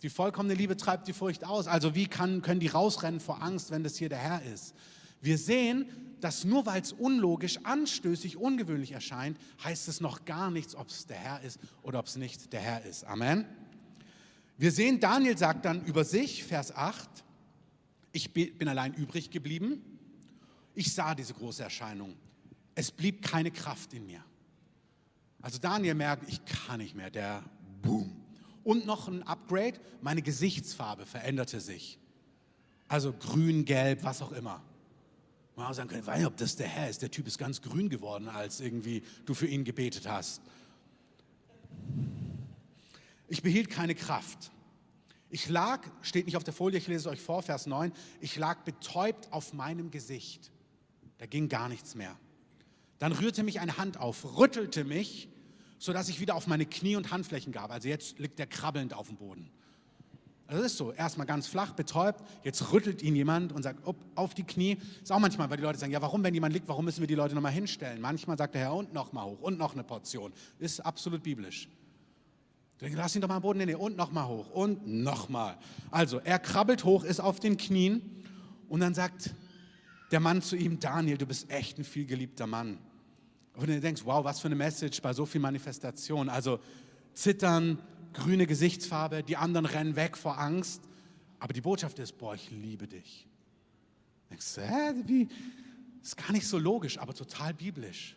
[0.04, 1.66] Die vollkommene Liebe treibt die Furcht aus.
[1.66, 4.76] Also wie kann, können die rausrennen vor Angst, wenn das hier der Herr ist?
[5.20, 5.88] Wir sehen,
[6.24, 11.06] dass nur weil es unlogisch, anstößig, ungewöhnlich erscheint, heißt es noch gar nichts, ob es
[11.06, 13.04] der Herr ist oder ob es nicht der Herr ist.
[13.04, 13.46] Amen.
[14.58, 17.10] Wir sehen, Daniel sagt dann über sich, Vers 8,
[18.12, 19.82] ich bin allein übrig geblieben.
[20.76, 22.16] Ich sah diese große Erscheinung.
[22.76, 24.24] Es blieb keine Kraft in mir.
[25.42, 27.44] Also Daniel merkt, ich kann nicht mehr, der
[27.82, 28.16] Boom.
[28.64, 31.98] Und noch ein Upgrade, meine Gesichtsfarbe veränderte sich.
[32.88, 34.62] Also grün, gelb, was auch immer.
[35.62, 37.04] Man auch sagen können, nicht, ob das der Herr ist.
[37.04, 40.42] Der Typ ist ganz grün geworden, als irgendwie du für ihn gebetet hast.
[43.28, 44.52] Ich behielt keine Kraft.
[45.30, 48.36] Ich lag, steht nicht auf der Folie, ich lese es euch vor, Vers 9, ich
[48.38, 50.52] lag betäubt auf meinem Gesicht.
[51.20, 52.18] Da ging gar nichts mehr.
[52.98, 55.30] Dann rührte mich eine Hand auf, rüttelte mich,
[55.78, 57.72] sodass ich wieder auf meine Knie und Handflächen gab.
[57.72, 59.52] Also jetzt liegt er krabbelnd auf dem Boden.
[60.52, 63.80] Das ist so, erstmal ganz flach, betäubt, jetzt rüttelt ihn jemand und sagt,
[64.16, 64.76] auf die Knie.
[64.76, 67.00] Das ist auch manchmal, weil die Leute sagen, ja, warum, wenn jemand liegt, warum müssen
[67.00, 68.02] wir die Leute nochmal hinstellen?
[68.02, 70.34] Manchmal sagt der Herr, und nochmal hoch, und noch eine Portion.
[70.60, 71.70] Ist absolut biblisch.
[72.82, 75.58] Denke, lass ihn doch mal am Boden, nee, nee, und nochmal hoch, und nochmal.
[75.90, 78.02] Also, er krabbelt hoch, ist auf den Knien,
[78.68, 79.34] und dann sagt
[80.12, 82.78] der Mann zu ihm, Daniel, du bist echt ein vielgeliebter Mann.
[83.56, 86.28] Und du denkst, wow, was für eine Message bei so viel Manifestation.
[86.28, 86.60] Also,
[87.14, 87.80] zittern,
[88.14, 90.82] grüne Gesichtsfarbe, die anderen rennen weg vor Angst.
[91.40, 93.28] Aber die Botschaft ist, boah, ich liebe dich.
[94.30, 95.28] Denkst du, hä, wie?
[96.02, 98.16] Ist gar nicht so logisch, aber total biblisch.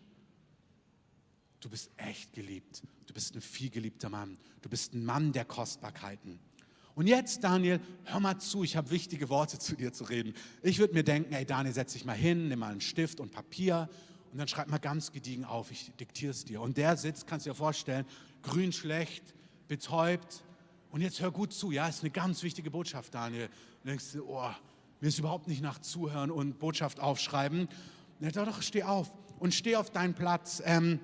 [1.61, 2.83] Du bist echt geliebt.
[3.07, 4.39] Du bist ein vielgeliebter Mann.
[4.61, 6.39] Du bist ein Mann der Kostbarkeiten.
[6.95, 10.35] Und jetzt, Daniel, hör mal zu, ich habe wichtige Worte zu dir zu reden.
[10.63, 13.33] Ich würde mir denken, ey Daniel, setz dich mal hin, nimm mal einen Stift und
[13.33, 13.89] Papier
[14.31, 16.61] und dann schreib mal ganz gediegen auf, ich diktiere es dir.
[16.61, 18.07] Und der sitzt, kannst du dir vorstellen,
[18.43, 19.35] grün schlecht,
[19.69, 20.45] betäubt.
[20.91, 23.49] Und jetzt hör gut zu, ja, ist eine ganz wichtige Botschaft, Daniel.
[23.83, 24.51] Du denkst du, oh,
[25.01, 27.69] mir ist überhaupt nicht nach Zuhören und Botschaft aufschreiben.
[28.21, 30.63] Ja, doch, doch, steh auf und steh auf deinen Platz.
[30.65, 31.01] Ähm,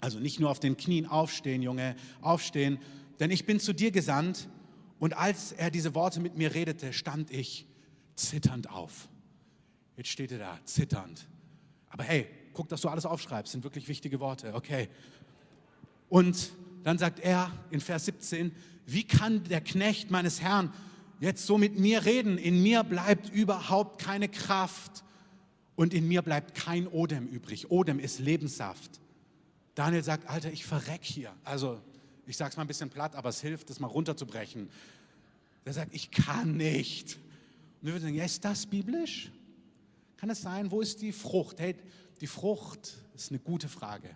[0.00, 2.78] also nicht nur auf den Knien aufstehen, Junge, aufstehen,
[3.18, 4.48] denn ich bin zu dir gesandt.
[4.98, 7.66] Und als er diese Worte mit mir redete, stand ich
[8.16, 9.08] zitternd auf.
[9.96, 11.26] Jetzt steht er da, zitternd.
[11.88, 14.88] Aber hey, guck, dass du alles aufschreibst, sind wirklich wichtige Worte, okay.
[16.08, 18.52] Und dann sagt er in Vers 17,
[18.86, 20.72] wie kann der Knecht meines Herrn
[21.20, 22.38] jetzt so mit mir reden?
[22.38, 25.04] In mir bleibt überhaupt keine Kraft
[25.76, 27.70] und in mir bleibt kein Odem übrig.
[27.70, 29.00] Odem ist Lebenssaft.
[29.74, 31.32] Daniel sagt, Alter, ich verreck hier.
[31.44, 31.80] Also,
[32.26, 34.68] ich sage es mal ein bisschen platt, aber es hilft, das mal runterzubrechen.
[35.64, 37.16] Er sagt, ich kann nicht.
[37.80, 39.30] Und wir würden sagen, ja, ist das biblisch?
[40.16, 40.70] Kann es sein?
[40.70, 41.60] Wo ist die Frucht?
[41.60, 41.76] Hey,
[42.20, 44.10] die Frucht ist eine gute Frage.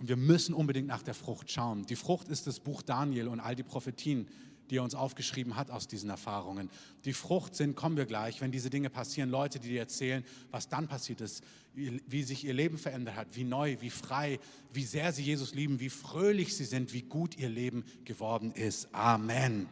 [0.00, 1.84] Und wir müssen unbedingt nach der Frucht schauen.
[1.84, 4.26] Die Frucht ist das Buch Daniel und all die Prophetien,
[4.70, 6.70] die er uns aufgeschrieben hat aus diesen Erfahrungen.
[7.04, 10.70] Die Frucht sind, kommen wir gleich, wenn diese Dinge passieren, Leute, die dir erzählen, was
[10.70, 14.40] dann passiert ist, wie sich ihr Leben verändert hat, wie neu, wie frei,
[14.72, 18.88] wie sehr sie Jesus lieben, wie fröhlich sie sind, wie gut ihr Leben geworden ist.
[18.94, 19.68] Amen.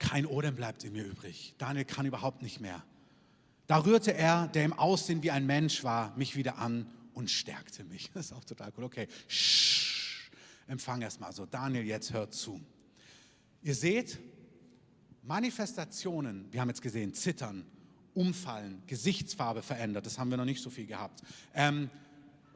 [0.00, 1.54] Kein Odem bleibt in mir übrig.
[1.58, 2.82] Daniel kann überhaupt nicht mehr.
[3.68, 7.84] Da rührte er, der im Aussehen wie ein Mensch war, mich wieder an und stärkte
[7.84, 8.10] mich.
[8.12, 8.84] Das ist auch total cool.
[8.84, 10.30] Okay, Shh.
[10.66, 11.46] empfang erstmal so.
[11.46, 12.60] Daniel, jetzt hört zu.
[13.62, 14.18] Ihr seht,
[15.22, 17.64] Manifestationen, wir haben jetzt gesehen, Zittern,
[18.14, 21.22] Umfallen, Gesichtsfarbe verändert, das haben wir noch nicht so viel gehabt.
[21.54, 21.88] Ähm,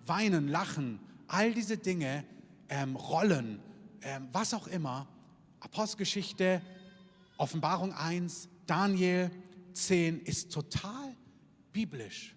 [0.05, 2.25] weinen, Lachen, all diese Dinge,
[2.69, 3.61] ähm, Rollen,
[4.03, 5.09] ähm, was auch immer.
[5.61, 6.61] Apostelgeschichte,
[7.39, 9.31] Offenbarung 1, Daniel
[9.73, 11.15] 10 ist total
[11.73, 12.36] biblisch.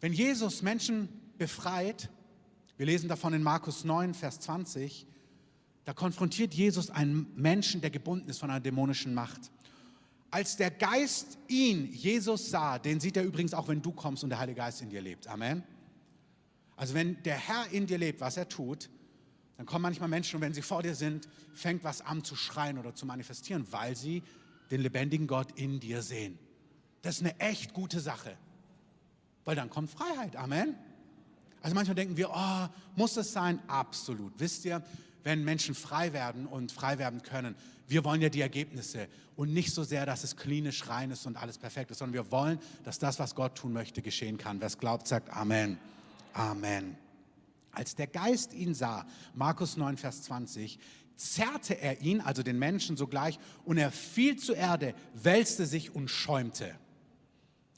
[0.00, 1.08] Wenn Jesus Menschen
[1.38, 2.08] befreit,
[2.76, 5.06] wir lesen davon in Markus 9, Vers 20,
[5.84, 9.40] da konfrontiert Jesus einen Menschen, der gebunden ist von einer dämonischen Macht.
[10.30, 14.30] Als der Geist ihn, Jesus, sah, den sieht er übrigens auch, wenn du kommst und
[14.30, 15.26] der Heilige Geist in dir lebt.
[15.26, 15.64] Amen.
[16.76, 18.90] Also wenn der Herr in dir lebt, was er tut,
[19.56, 22.78] dann kommen manchmal Menschen und wenn sie vor dir sind, fängt was an zu schreien
[22.78, 24.22] oder zu manifestieren, weil sie
[24.70, 26.38] den lebendigen Gott in dir sehen.
[27.02, 28.36] Das ist eine echt gute Sache
[29.48, 30.36] weil dann kommt Freiheit.
[30.36, 30.74] Amen.
[31.62, 33.58] Also manchmal denken wir, oh, muss das sein?
[33.66, 34.34] Absolut.
[34.36, 34.82] Wisst ihr,
[35.24, 37.54] wenn Menschen frei werden und frei werden können,
[37.86, 41.38] wir wollen ja die Ergebnisse und nicht so sehr, dass es klinisch rein ist und
[41.38, 44.60] alles perfekt ist, sondern wir wollen, dass das, was Gott tun möchte, geschehen kann.
[44.60, 45.78] Wer es glaubt, sagt Amen.
[46.34, 46.98] Amen.
[47.72, 50.78] Als der Geist ihn sah, Markus 9, Vers 20,
[51.16, 56.10] zerrte er ihn, also den Menschen sogleich, und er fiel zur Erde, wälzte sich und
[56.10, 56.74] schäumte.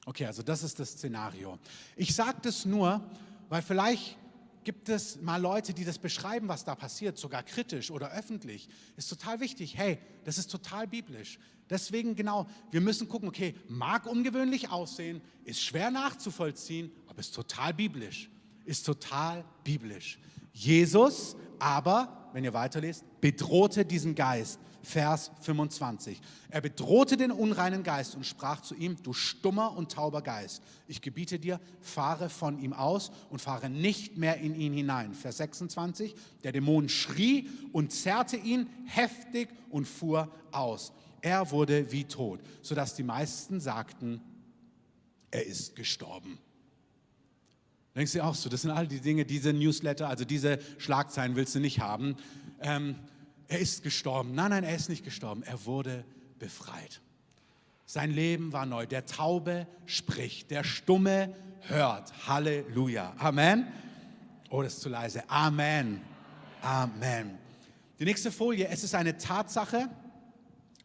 [0.06, 1.58] Okay, also das ist das Szenario.
[1.96, 3.02] Ich sage das nur,
[3.48, 4.16] weil vielleicht
[4.64, 8.68] gibt es mal Leute, die das beschreiben, was da passiert, sogar kritisch oder öffentlich.
[8.96, 9.76] Ist total wichtig.
[9.76, 11.38] Hey, das ist total biblisch.
[11.68, 17.72] Deswegen genau, wir müssen gucken, okay, mag ungewöhnlich aussehen, ist schwer nachzuvollziehen, aber ist total
[17.72, 18.30] biblisch.
[18.64, 20.18] Ist total biblisch.
[20.52, 26.20] Jesus aber, wenn ihr weiterlest, bedrohte diesen Geist Vers 25.
[26.48, 31.02] Er bedrohte den unreinen Geist und sprach zu ihm, du stummer und tauber Geist, ich
[31.02, 35.14] gebiete dir, fahre von ihm aus und fahre nicht mehr in ihn hinein.
[35.14, 36.14] Vers 26.
[36.44, 40.92] Der Dämon schrie und zerrte ihn heftig und fuhr aus.
[41.22, 44.20] Er wurde wie tot, sodass die meisten sagten,
[45.30, 46.38] er ist gestorben.
[47.94, 51.54] Denkst du auch so, das sind all die Dinge, diese Newsletter, also diese Schlagzeilen willst
[51.54, 52.16] du nicht haben.
[52.60, 52.96] Ähm,
[53.50, 54.32] er ist gestorben.
[54.34, 55.42] Nein, nein, er ist nicht gestorben.
[55.42, 56.04] Er wurde
[56.38, 57.00] befreit.
[57.84, 58.86] Sein Leben war neu.
[58.86, 62.28] Der Taube spricht, der Stumme hört.
[62.28, 63.12] Halleluja.
[63.18, 63.66] Amen.
[64.50, 65.28] Oh, das ist zu leise.
[65.28, 66.00] Amen.
[66.62, 67.38] Amen.
[67.98, 68.68] Die nächste Folie.
[68.68, 69.90] Es ist eine Tatsache,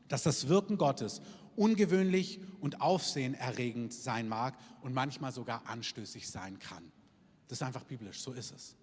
[0.07, 1.21] dass das Wirken Gottes
[1.55, 6.91] ungewöhnlich und aufsehenerregend sein mag und manchmal sogar anstößig sein kann.
[7.47, 8.75] Das ist einfach biblisch, so ist es.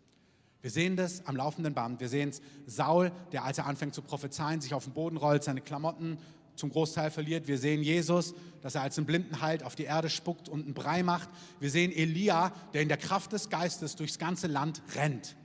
[0.62, 2.01] Wir sehen das am laufenden Band.
[2.01, 5.42] Wir sehen es Saul, der als er anfängt zu prophezeien, sich auf den Boden rollt,
[5.42, 6.18] seine Klamotten
[6.55, 7.48] zum Großteil verliert.
[7.48, 10.75] Wir sehen Jesus, dass er als einen Blinden halt auf die Erde spuckt und einen
[10.75, 11.29] Brei macht.
[11.59, 15.37] Wir sehen Elia, der in der Kraft des Geistes durchs ganze Land rennt.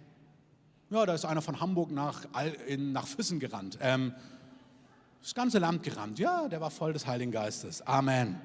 [0.90, 2.26] Ja, da ist einer von Hamburg nach,
[2.78, 3.78] nach Füssen gerannt.
[3.82, 4.14] Ähm,
[5.22, 6.20] das ganze Land gerannt.
[6.20, 7.82] Ja, der war voll des Heiligen Geistes.
[7.82, 8.40] Amen.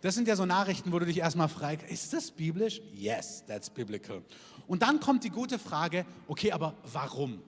[0.00, 2.80] Das sind ja so Nachrichten, wo du dich erstmal fragst, ist das biblisch?
[2.92, 4.22] Yes, that's biblical.
[4.72, 7.42] Und dann kommt die gute Frage, okay, aber warum?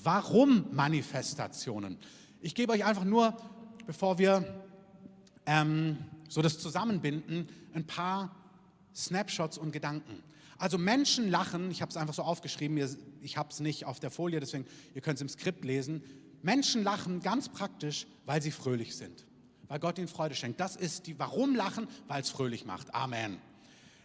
[0.00, 1.98] Warum Manifestationen?
[2.40, 3.36] Ich gebe euch einfach nur,
[3.84, 4.62] bevor wir
[5.44, 5.98] ähm,
[6.28, 8.32] so das zusammenbinden, ein paar
[8.94, 10.22] Snapshots und Gedanken.
[10.56, 12.78] Also Menschen lachen, ich habe es einfach so aufgeschrieben,
[13.20, 16.00] ich habe es nicht auf der Folie, deswegen, ihr könnt es im Skript lesen.
[16.42, 19.26] Menschen lachen ganz praktisch, weil sie fröhlich sind,
[19.66, 20.60] weil Gott ihnen Freude schenkt.
[20.60, 21.88] Das ist die, warum lachen?
[22.06, 22.94] Weil es fröhlich macht.
[22.94, 23.38] Amen.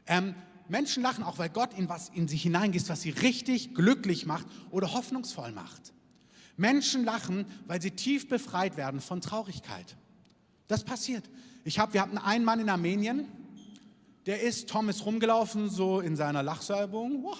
[0.07, 0.33] Ähm,
[0.69, 4.45] Menschen lachen auch, weil Gott in was in sie hineingießt, was sie richtig glücklich macht
[4.71, 5.93] oder hoffnungsvoll macht.
[6.57, 9.95] Menschen lachen, weil sie tief befreit werden von Traurigkeit.
[10.67, 11.29] Das passiert.
[11.63, 13.27] Ich hab, wir hatten einen Mann in Armenien,
[14.25, 17.25] der ist, Tom ist rumgelaufen, so in seiner Lachsalbung.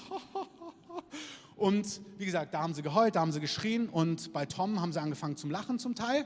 [1.55, 4.93] Und wie gesagt, da haben sie geheult, da haben sie geschrien und bei Tom haben
[4.93, 6.25] sie angefangen zum Lachen zum Teil.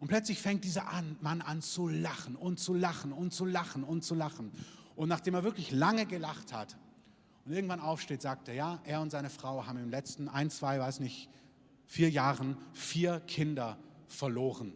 [0.00, 0.84] Und plötzlich fängt dieser
[1.22, 4.52] Mann an zu lachen und zu lachen und zu lachen und zu lachen.
[5.00, 6.76] Und nachdem er wirklich lange gelacht hat
[7.46, 10.78] und irgendwann aufsteht, sagt er, ja, er und seine Frau haben im letzten ein, zwei,
[10.78, 11.30] weiß nicht,
[11.86, 14.74] vier Jahren vier Kinder verloren.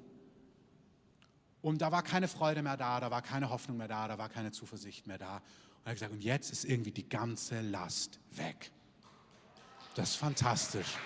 [1.61, 4.31] Und da war keine Freude mehr da, da war keine Hoffnung mehr da, da war
[4.31, 5.37] keine Zuversicht mehr da.
[5.37, 5.43] Und
[5.85, 8.73] er hat gesagt, und jetzt ist irgendwie die ganze Last weg.
[9.95, 10.97] Das ist fantastisch.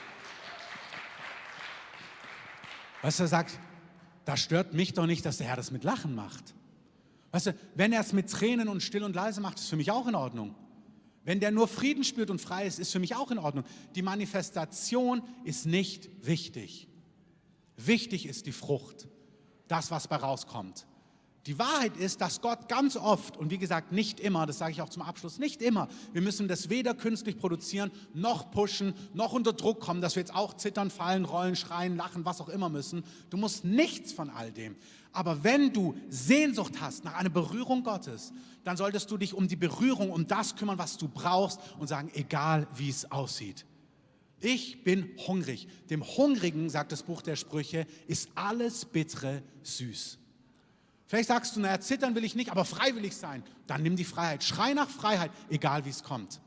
[3.02, 3.58] Du, er sagt,
[4.24, 6.54] das stört mich doch nicht, dass der Herr das mit Lachen macht.
[7.30, 9.90] Weißt du, wenn er es mit Tränen und still und leise macht, ist für mich
[9.90, 10.54] auch in Ordnung.
[11.24, 13.64] Wenn der nur Frieden spürt und frei ist, ist für mich auch in Ordnung.
[13.94, 16.88] Die Manifestation ist nicht wichtig.
[17.76, 19.08] Wichtig ist die Frucht
[19.68, 20.86] das, was bei rauskommt.
[21.46, 24.82] Die Wahrheit ist, dass Gott ganz oft, und wie gesagt, nicht immer, das sage ich
[24.82, 29.52] auch zum Abschluss, nicht immer, wir müssen das weder künstlich produzieren, noch pushen, noch unter
[29.52, 33.04] Druck kommen, dass wir jetzt auch zittern, fallen, rollen, schreien, lachen, was auch immer müssen.
[33.30, 34.76] Du musst nichts von all dem.
[35.12, 38.32] Aber wenn du Sehnsucht hast nach einer Berührung Gottes,
[38.64, 42.10] dann solltest du dich um die Berührung, um das kümmern, was du brauchst und sagen,
[42.14, 43.64] egal wie es aussieht.
[44.40, 45.66] Ich bin hungrig.
[45.90, 50.18] Dem Hungrigen, sagt das Buch der Sprüche, ist alles Bittere süß.
[51.08, 53.42] Vielleicht sagst du, naja, zittern will ich nicht, aber freiwillig sein.
[53.66, 54.44] Dann nimm die Freiheit.
[54.44, 56.40] Schrei nach Freiheit, egal wie es kommt.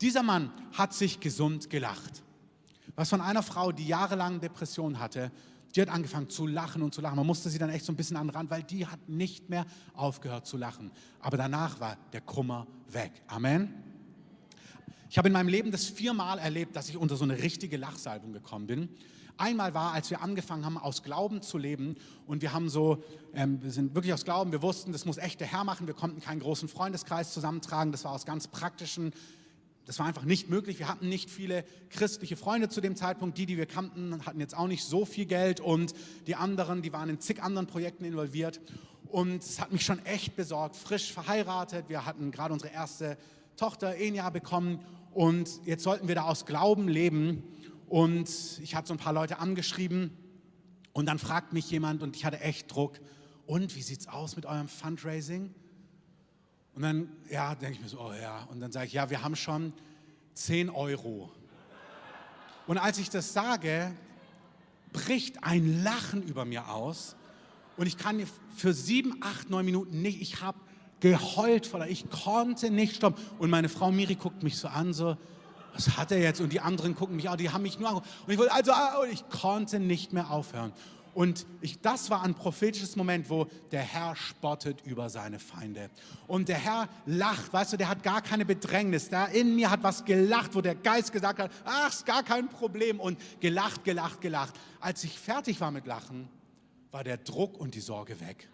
[0.00, 2.24] Dieser Mann hat sich gesund gelacht.
[2.96, 5.30] Was von einer Frau, die jahrelang Depression hatte,
[5.74, 7.14] die hat angefangen zu lachen und zu lachen.
[7.14, 10.46] Man musste sie dann echt so ein bisschen anran, weil die hat nicht mehr aufgehört
[10.46, 10.90] zu lachen.
[11.20, 13.12] Aber danach war der Kummer weg.
[13.28, 13.72] Amen.
[15.08, 18.32] Ich habe in meinem Leben das viermal erlebt, dass ich unter so eine richtige Lachsalbung
[18.32, 18.88] gekommen bin.
[19.36, 23.02] Einmal war, als wir angefangen haben, aus Glauben zu leben und wir haben so,
[23.34, 25.94] ähm, wir sind wirklich aus Glauben, wir wussten, das muss echt der Herr machen, wir
[25.94, 29.12] konnten keinen großen Freundeskreis zusammentragen, das war aus ganz praktischen,
[29.86, 30.78] das war einfach nicht möglich.
[30.78, 33.36] Wir hatten nicht viele christliche Freunde zu dem Zeitpunkt.
[33.36, 35.92] Die, die wir kannten, hatten jetzt auch nicht so viel Geld und
[36.26, 38.60] die anderen, die waren in zig anderen Projekten involviert.
[39.08, 41.88] Und es hat mich schon echt besorgt, frisch verheiratet.
[41.88, 43.18] Wir hatten gerade unsere erste
[43.56, 44.80] Tochter Enya bekommen
[45.12, 47.44] und jetzt sollten wir da aus Glauben leben.
[47.94, 50.10] Und ich hatte so ein paar Leute angeschrieben
[50.94, 52.98] und dann fragt mich jemand und ich hatte echt Druck.
[53.46, 55.54] Und wie sieht es aus mit eurem Fundraising?
[56.74, 58.48] Und dann, ja, denke ich mir so, oh ja.
[58.50, 59.72] Und dann sage ich, ja, wir haben schon
[60.32, 61.30] 10 Euro.
[62.66, 63.92] Und als ich das sage,
[64.92, 67.14] bricht ein Lachen über mir aus.
[67.76, 68.20] Und ich kann
[68.56, 70.58] für sieben, acht, neun Minuten nicht, ich habe
[70.98, 71.88] geheult voller.
[71.88, 73.22] Ich konnte nicht stoppen.
[73.38, 75.16] Und meine Frau Miri guckt mich so an, so,
[75.74, 76.40] was hat er jetzt?
[76.40, 78.10] Und die anderen gucken mich an, die haben mich nur angeguckt.
[78.26, 80.72] Und ich wollte, also, ah, ich konnte nicht mehr aufhören.
[81.12, 85.90] Und ich, das war ein prophetisches Moment, wo der Herr spottet über seine Feinde.
[86.26, 89.10] Und der Herr lacht, weißt du, der hat gar keine Bedrängnis.
[89.10, 92.48] Da in mir hat was gelacht, wo der Geist gesagt hat, ach, ist gar kein
[92.48, 92.98] Problem.
[92.98, 94.54] Und gelacht, gelacht, gelacht.
[94.80, 96.28] Als ich fertig war mit Lachen,
[96.90, 98.48] war der Druck und die Sorge weg.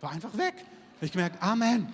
[0.00, 0.54] War einfach weg
[1.00, 1.92] ich gemerkt, Amen.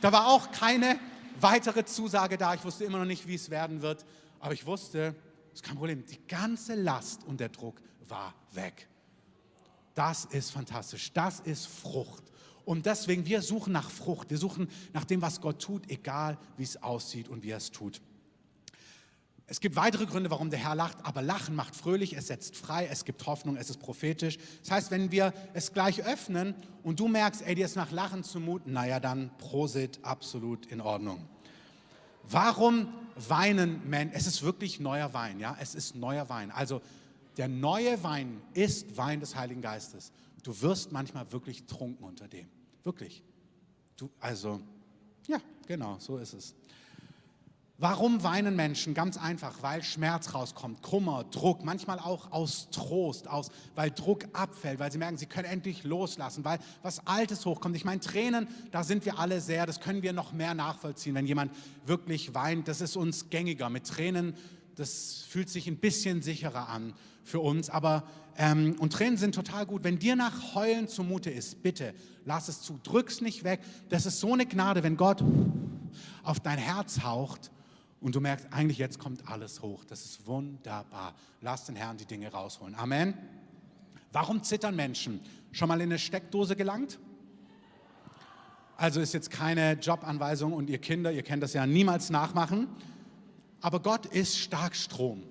[0.00, 0.98] Da war auch keine
[1.40, 2.54] weitere Zusage da.
[2.54, 4.04] Ich wusste immer noch nicht, wie es werden wird.
[4.40, 5.14] Aber ich wusste,
[5.52, 6.04] es ist kein Problem.
[6.06, 8.88] Die ganze Last und der Druck war weg.
[9.94, 11.12] Das ist fantastisch.
[11.12, 12.22] Das ist Frucht.
[12.64, 14.30] Und deswegen, wir suchen nach Frucht.
[14.30, 17.70] Wir suchen nach dem, was Gott tut, egal wie es aussieht und wie er es
[17.70, 18.00] tut.
[19.48, 22.88] Es gibt weitere Gründe, warum der Herr lacht, aber Lachen macht fröhlich, es setzt frei,
[22.90, 24.38] es gibt Hoffnung, es ist prophetisch.
[24.62, 28.24] Das heißt, wenn wir es gleich öffnen und du merkst, ey, dir ist nach Lachen
[28.24, 31.28] zumuten, naja, dann Prosit, absolut in Ordnung.
[32.24, 34.16] Warum weinen Menschen?
[34.16, 36.50] Es ist wirklich neuer Wein, ja, es ist neuer Wein.
[36.50, 36.82] Also
[37.36, 40.10] der neue Wein ist Wein des Heiligen Geistes.
[40.42, 42.48] Du wirst manchmal wirklich trunken unter dem,
[42.82, 43.22] wirklich.
[43.96, 44.60] Du, also,
[45.28, 46.56] ja, genau, so ist es.
[47.78, 48.94] Warum weinen Menschen?
[48.94, 54.78] Ganz einfach, weil Schmerz rauskommt, Kummer, Druck, manchmal auch aus Trost, aus, weil Druck abfällt,
[54.78, 57.76] weil sie merken, sie können endlich loslassen, weil was Altes hochkommt.
[57.76, 61.26] Ich meine, Tränen, da sind wir alle sehr, das können wir noch mehr nachvollziehen, wenn
[61.26, 61.52] jemand
[61.84, 63.68] wirklich weint, das ist uns gängiger.
[63.68, 64.34] Mit Tränen,
[64.76, 68.04] das fühlt sich ein bisschen sicherer an für uns, aber
[68.38, 69.84] ähm, und Tränen sind total gut.
[69.84, 71.92] Wenn dir nach Heulen zumute ist, bitte
[72.24, 73.60] lass es zu, drück's nicht weg.
[73.90, 75.22] Das ist so eine Gnade, wenn Gott
[76.22, 77.50] auf dein Herz haucht
[78.00, 79.84] und du merkst, eigentlich jetzt kommt alles hoch.
[79.84, 81.14] Das ist wunderbar.
[81.40, 82.74] Lass den Herrn die Dinge rausholen.
[82.74, 83.14] Amen.
[84.12, 85.20] Warum zittern Menschen?
[85.52, 86.98] Schon mal in eine Steckdose gelangt?
[88.76, 92.68] Also ist jetzt keine Jobanweisung und ihr Kinder, ihr kennt das ja, niemals nachmachen.
[93.60, 95.22] Aber Gott ist stark Strom.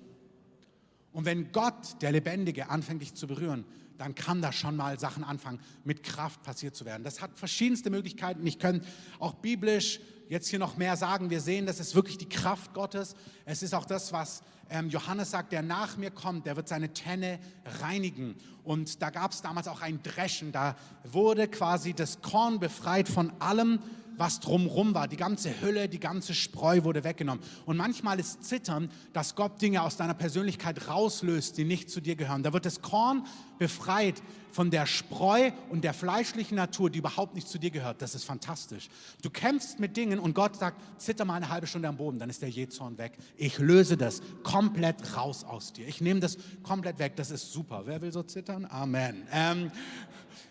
[1.12, 3.64] Und wenn Gott, der Lebendige, anfängt dich zu berühren,
[3.98, 7.04] dann kann da schon mal Sachen anfangen, mit Kraft passiert zu werden.
[7.04, 8.46] Das hat verschiedenste Möglichkeiten.
[8.46, 8.86] Ich könnte
[9.18, 11.30] auch biblisch jetzt hier noch mehr sagen.
[11.30, 13.14] Wir sehen, das ist wirklich die Kraft Gottes.
[13.44, 16.92] Es ist auch das, was ähm, Johannes sagt, der nach mir kommt, der wird seine
[16.92, 17.38] Tenne
[17.80, 18.36] reinigen.
[18.64, 20.52] Und da gab es damals auch ein Dreschen.
[20.52, 23.78] Da wurde quasi das Korn befreit von allem,
[24.18, 25.08] was drumrum war.
[25.08, 27.42] Die ganze Hülle, die ganze Spreu wurde weggenommen.
[27.64, 32.16] Und manchmal ist Zittern, dass Gott Dinge aus deiner Persönlichkeit rauslöst, die nicht zu dir
[32.16, 32.42] gehören.
[32.42, 33.26] Da wird das Korn
[33.58, 34.22] befreit
[34.56, 38.00] von der Spreu und der fleischlichen Natur, die überhaupt nicht zu dir gehört.
[38.00, 38.88] Das ist fantastisch.
[39.22, 42.30] Du kämpfst mit Dingen und Gott sagt, zitter mal eine halbe Stunde am Boden, dann
[42.30, 43.18] ist der Jezorn weg.
[43.36, 45.86] Ich löse das komplett raus aus dir.
[45.86, 47.16] Ich nehme das komplett weg.
[47.16, 47.82] Das ist super.
[47.84, 48.64] Wer will so zittern?
[48.64, 49.26] Amen.
[49.30, 49.70] Ähm,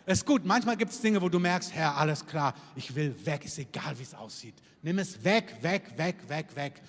[0.06, 0.46] ist gut.
[0.46, 3.98] Manchmal gibt es Dinge, wo du merkst, Herr, alles klar, ich will weg, ist egal,
[3.98, 4.56] wie es aussieht.
[4.82, 6.82] Nimm es weg, weg, weg, weg, weg.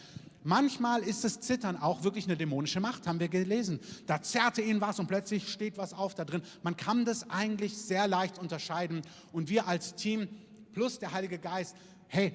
[0.45, 3.81] Manchmal ist das Zittern auch wirklich eine dämonische Macht, haben wir gelesen.
[4.07, 6.43] Da zerrte ihn was und plötzlich steht was auf da drin.
[6.63, 9.03] Man kann das eigentlich sehr leicht unterscheiden.
[9.33, 10.29] Und wir als Team
[10.73, 11.75] plus der Heilige Geist,
[12.07, 12.33] hey,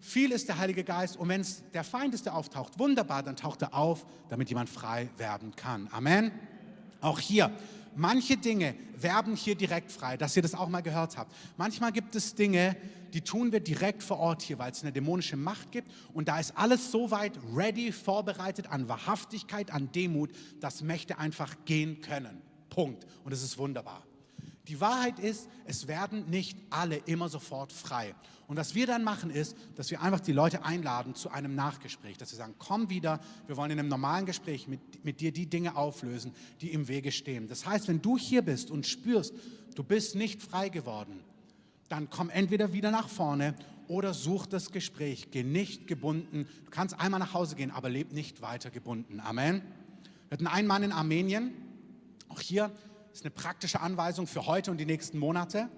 [0.00, 3.34] viel ist der Heilige Geist und wenn es der Feind ist, der auftaucht, wunderbar, dann
[3.34, 5.88] taucht er auf, damit jemand frei werden kann.
[5.90, 6.30] Amen.
[7.00, 7.50] Auch hier,
[7.98, 11.34] manche Dinge werben hier direkt frei, dass ihr das auch mal gehört habt.
[11.56, 12.76] Manchmal gibt es Dinge,
[13.12, 16.38] die tun wir direkt vor Ort hier, weil es eine dämonische Macht gibt und da
[16.38, 20.30] ist alles so weit ready, vorbereitet an Wahrhaftigkeit, an Demut,
[20.60, 22.40] dass Mächte einfach gehen können.
[22.70, 23.06] Punkt.
[23.24, 24.07] Und es ist wunderbar.
[24.68, 28.14] Die Wahrheit ist, es werden nicht alle immer sofort frei.
[28.48, 32.18] Und was wir dann machen ist, dass wir einfach die Leute einladen zu einem Nachgespräch,
[32.18, 35.46] dass wir sagen, komm wieder, wir wollen in einem normalen Gespräch mit, mit dir die
[35.46, 37.48] Dinge auflösen, die im Wege stehen.
[37.48, 39.34] Das heißt, wenn du hier bist und spürst,
[39.74, 41.20] du bist nicht frei geworden,
[41.88, 43.54] dann komm entweder wieder nach vorne
[43.86, 45.28] oder such das Gespräch.
[45.30, 46.46] Geh nicht gebunden.
[46.66, 49.20] Du kannst einmal nach Hause gehen, aber leb nicht weiter gebunden.
[49.20, 49.62] Amen.
[50.28, 51.52] Wir hatten einen Mann in Armenien.
[52.28, 52.70] Auch hier
[53.18, 55.68] ist eine praktische Anweisung für heute und die nächsten Monate.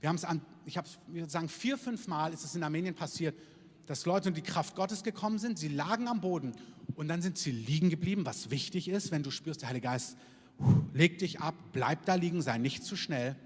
[0.00, 2.96] Wir haben es an, ich habe es, sagen, vier, fünf Mal ist es in Armenien
[2.96, 3.38] passiert,
[3.86, 5.56] dass Leute in die Kraft Gottes gekommen sind.
[5.56, 6.52] Sie lagen am Boden
[6.96, 10.16] und dann sind sie liegen geblieben, was wichtig ist, wenn du spürst, der Heilige Geist,
[10.92, 13.36] leg dich ab, bleib da liegen, sei nicht zu schnell.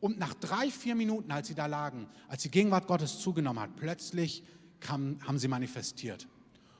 [0.00, 3.76] Und nach drei, vier Minuten, als sie da lagen, als die Gegenwart Gottes zugenommen hat,
[3.76, 4.42] plötzlich
[4.80, 6.26] kam, haben sie manifestiert.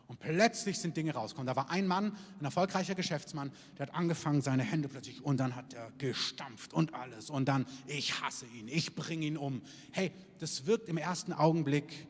[0.09, 1.47] Und plötzlich sind Dinge rausgekommen.
[1.47, 5.57] Da war ein Mann, ein erfolgreicher Geschäftsmann, der hat angefangen, seine Hände plötzlich, und dann
[5.57, 7.31] hat er gestampft und alles.
[7.31, 9.63] Und dann, ich hasse ihn, ich bringe ihn um.
[9.91, 12.07] Hey, das wirkt im ersten Augenblick,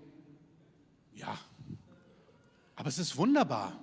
[1.15, 1.39] ja,
[2.75, 3.79] aber es ist wunderbar.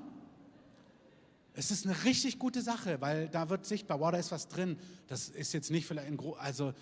[1.54, 4.78] Es ist eine richtig gute Sache, weil da wird sichtbar, wow, da ist was drin.
[5.08, 6.74] Das ist jetzt nicht vielleicht, in, also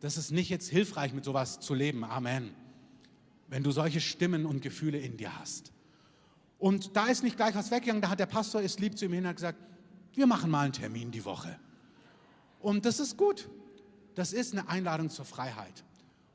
[0.00, 2.04] das ist nicht jetzt hilfreich, mit sowas zu leben.
[2.04, 2.54] Amen.
[3.48, 5.72] Wenn du solche Stimmen und Gefühle in dir hast.
[6.62, 9.12] Und da ist nicht gleich was weggegangen, da hat der Pastor ist lieb zu ihm
[9.14, 9.58] hin und gesagt,
[10.14, 11.58] wir machen mal einen Termin die Woche.
[12.60, 13.48] Und das ist gut.
[14.14, 15.82] Das ist eine Einladung zur Freiheit.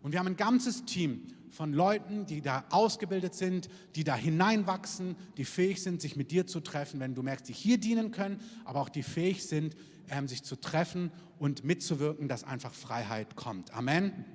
[0.02, 5.16] Und wir haben ein ganzes Team von Leuten, die da ausgebildet sind, die da hineinwachsen,
[5.38, 8.42] die fähig sind, sich mit dir zu treffen, wenn du merkst, die hier dienen können,
[8.66, 9.78] aber auch die fähig sind,
[10.10, 11.10] ähm, sich zu treffen
[11.40, 13.74] und mitzuwirken, dass einfach Freiheit kommt.
[13.74, 14.26] Amen.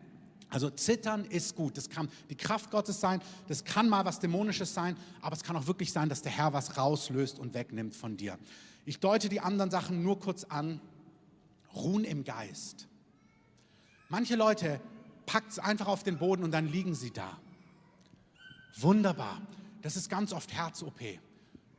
[0.52, 1.78] Also zittern ist gut.
[1.78, 3.22] Das kann die Kraft Gottes sein.
[3.48, 6.52] Das kann mal was Dämonisches sein, aber es kann auch wirklich sein, dass der Herr
[6.52, 8.38] was rauslöst und wegnimmt von dir.
[8.84, 10.80] Ich deute die anderen Sachen nur kurz an.
[11.74, 12.86] Ruhen im Geist.
[14.10, 14.78] Manche Leute
[15.24, 17.38] packt es einfach auf den Boden und dann liegen sie da.
[18.76, 19.40] Wunderbar.
[19.80, 21.00] Das ist ganz oft Herz-OP.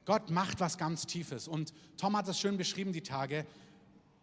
[0.06, 1.48] Gott macht was ganz Tiefes.
[1.48, 3.46] Und Tom hat das schön beschrieben die Tage.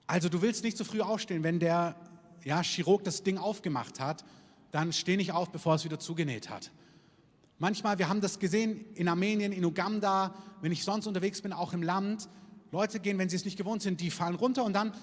[0.09, 1.95] Also du willst nicht zu früh aufstehen, wenn der
[2.45, 4.25] ja, Chirurg das Ding aufgemacht hat,
[4.71, 6.71] dann steh nicht auf, bevor es wieder zugenäht hat.
[7.59, 11.73] Manchmal, wir haben das gesehen in Armenien, in Uganda, wenn ich sonst unterwegs bin, auch
[11.73, 12.29] im Land.
[12.73, 14.95] Leute gehen, wenn sie es nicht gewohnt sind, die fallen runter und dann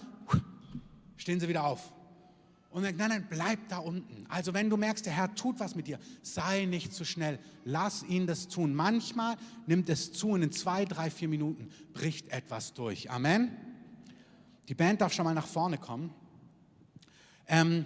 [1.17, 1.93] stehen sie wieder auf.
[2.69, 4.25] Und dann, nein, nein, bleib da unten.
[4.29, 7.39] Also wenn du merkst, der Herr tut was mit dir, sei nicht zu schnell.
[7.63, 8.75] Lass ihn das tun.
[8.75, 9.35] Manchmal
[9.65, 13.09] nimmt es zu und in zwei, drei, vier Minuten bricht etwas durch.
[13.09, 13.55] Amen.
[14.67, 16.13] Die Band darf schon mal nach vorne kommen.
[17.48, 17.86] Ähm,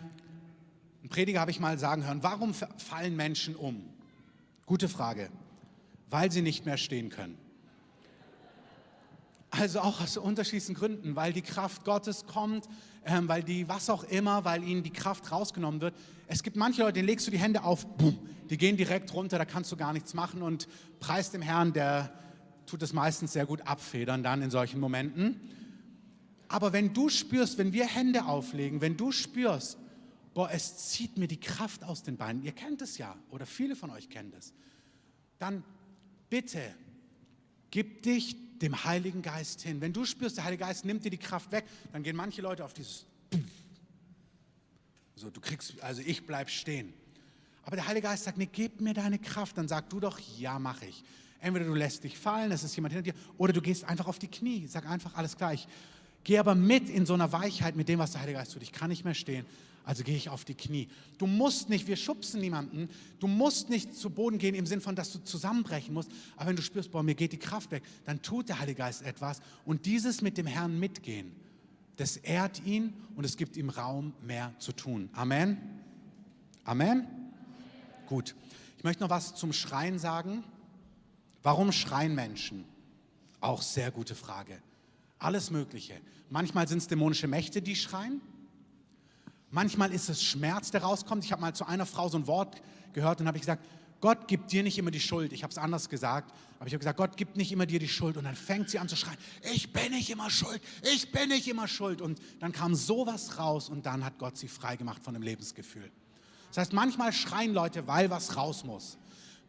[1.04, 3.84] ein Prediger habe ich mal sagen hören, warum fallen Menschen um?
[4.66, 5.30] Gute Frage.
[6.10, 7.38] Weil sie nicht mehr stehen können.
[9.50, 12.70] Also auch aus unterschiedlichen Gründen, weil die Kraft Gottes kommt,
[13.06, 15.94] ähm, weil die, was auch immer, weil ihnen die Kraft rausgenommen wird.
[16.28, 18.18] Es gibt manche Leute, denen legst du die Hände auf, boom,
[18.50, 20.70] die gehen direkt runter, da kannst du gar nichts machen und
[21.02, 22.14] preis dem Herrn, der
[22.66, 25.42] tut es meistens sehr gut abfedern dann in solchen Momenten.
[26.52, 29.78] Aber wenn du spürst, wenn wir Hände auflegen, wenn du spürst,
[30.34, 33.74] boah, es zieht mir die Kraft aus den Beinen, ihr kennt es ja, oder viele
[33.74, 34.54] von euch kennen es,
[35.40, 35.64] dann
[36.30, 36.62] bitte
[37.70, 39.80] gib dich dem Heiligen Geist hin.
[39.80, 42.66] Wenn du spürst, der Heilige Geist nimmt dir die Kraft weg, dann gehen manche Leute
[42.66, 43.06] auf dieses
[45.16, 46.94] So, du kriegst, also ich bleib stehen.
[47.64, 49.58] Aber der Heilige Geist sagt, nee, gib mir deine Kraft.
[49.58, 51.04] Dann sag du doch, ja, mache ich.
[51.40, 54.20] Entweder du lässt dich fallen, es ist jemand hinter dir, oder du gehst einfach auf
[54.20, 54.68] die Knie.
[54.68, 55.68] Sag einfach alles gleich.
[56.24, 58.62] Geh aber mit in so einer Weichheit mit dem, was der Heilige Geist tut.
[58.62, 59.46] Ich kann nicht mehr stehen,
[59.84, 60.88] also gehe ich auf die Knie.
[61.18, 64.96] Du musst nicht, wir schubsen niemanden, du musst nicht zu Boden gehen im Sinn von,
[64.96, 66.12] dass du zusammenbrechen musst.
[66.36, 69.02] Aber wenn du spürst, boah, mir geht die Kraft weg, dann tut der Heilige Geist
[69.02, 69.42] etwas.
[69.66, 71.32] Und dieses mit dem Herrn mitgehen,
[71.98, 75.10] das ehrt ihn und es gibt ihm Raum, mehr zu tun.
[75.14, 75.58] Amen.
[76.64, 77.08] Amen.
[78.08, 78.36] Gut.
[78.78, 80.44] Ich möchte noch was zum Schreien sagen.
[81.44, 82.66] Warum schreien Menschen?
[83.40, 84.60] Auch sehr gute Frage.
[85.22, 85.94] Alles Mögliche.
[86.30, 88.22] Manchmal sind es dämonische Mächte, die schreien.
[89.52, 91.24] Manchmal ist es Schmerz, der rauskommt.
[91.24, 92.62] Ich habe mal zu einer Frau so ein Wort
[92.94, 93.64] gehört und habe gesagt,
[94.00, 95.32] Gott gibt dir nicht immer die Schuld.
[95.32, 97.88] Ich habe es anders gesagt, aber ich habe gesagt, Gott gibt nicht immer dir die
[97.88, 98.18] Schuld.
[98.18, 99.18] Und dann fängt sie an zu schreien,
[99.54, 100.60] ich bin nicht immer schuld,
[100.92, 102.02] ich bin nicht immer schuld.
[102.02, 105.92] Und dann kam sowas raus und dann hat Gott sie frei gemacht von dem Lebensgefühl.
[106.48, 108.98] Das heißt, manchmal schreien Leute, weil was raus muss.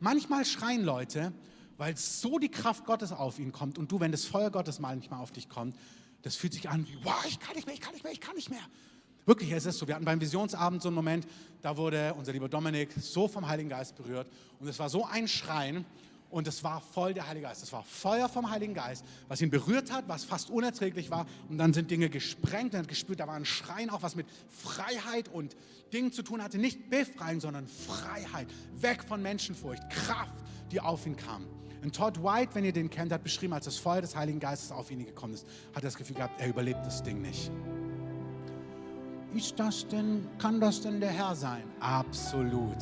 [0.01, 1.33] Manchmal schreien Leute,
[1.79, 3.79] weil so die Kraft Gottes auf ihn kommt.
[3.79, 5.77] Und du, wenn das Feuer Gottes manchmal auf dich kommt,
[6.23, 8.21] das fühlt sich an wie, wow, ich kann nicht mehr, ich kann nicht mehr, ich
[8.21, 8.63] kann nicht mehr.
[9.25, 9.87] Wirklich, es ist so.
[9.87, 11.27] Wir hatten beim Visionsabend so einen Moment,
[11.61, 14.27] da wurde unser lieber Dominik so vom Heiligen Geist berührt.
[14.59, 15.85] Und es war so ein Schreien
[16.33, 17.63] und es war voll der Heilige Geist.
[17.63, 21.27] Es war Feuer vom Heiligen Geist, was ihn berührt hat, was fast unerträglich war.
[21.49, 22.75] Und dann sind Dinge gesprengt.
[22.75, 25.55] Er hat gespürt, da war ein Schreien auch, was mit Freiheit und
[25.93, 26.59] Dingen zu tun hatte.
[26.59, 28.49] Nicht Befreien, sondern Freiheit.
[28.81, 29.89] Weg von Menschenfurcht.
[29.91, 30.35] Kraft,
[30.73, 31.47] die auf ihn kam.
[31.83, 34.71] Und Todd White, wenn ihr den kennt, hat beschrieben, als das Feuer des Heiligen Geistes
[34.71, 37.51] auf ihn gekommen ist, hat er das Gefühl gehabt, er überlebt das Ding nicht.
[39.35, 41.65] Ist das denn, kann das denn der Herr sein?
[41.81, 42.77] Absolut.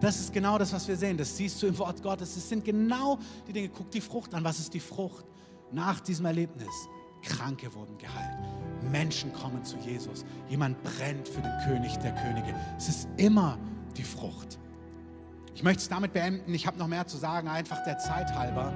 [0.00, 1.16] Das ist genau das, was wir sehen.
[1.16, 2.34] Das siehst du im Wort Gottes.
[2.34, 3.70] Das sind genau die Dinge.
[3.70, 4.44] Guck die Frucht an.
[4.44, 5.24] Was ist die Frucht
[5.72, 6.68] nach diesem Erlebnis?
[7.22, 8.36] Kranke wurden geheilt.
[8.90, 10.24] Menschen kommen zu Jesus.
[10.48, 12.54] Jemand brennt für den König der Könige.
[12.76, 13.58] Es ist immer
[13.96, 14.58] die Frucht.
[15.56, 16.52] Ich möchte es damit beenden.
[16.52, 18.74] Ich habe noch mehr zu sagen, einfach der Zeit halber.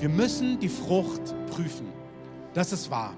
[0.00, 1.22] Wir müssen die Frucht
[1.52, 1.86] prüfen.
[2.52, 3.14] Das ist wahr.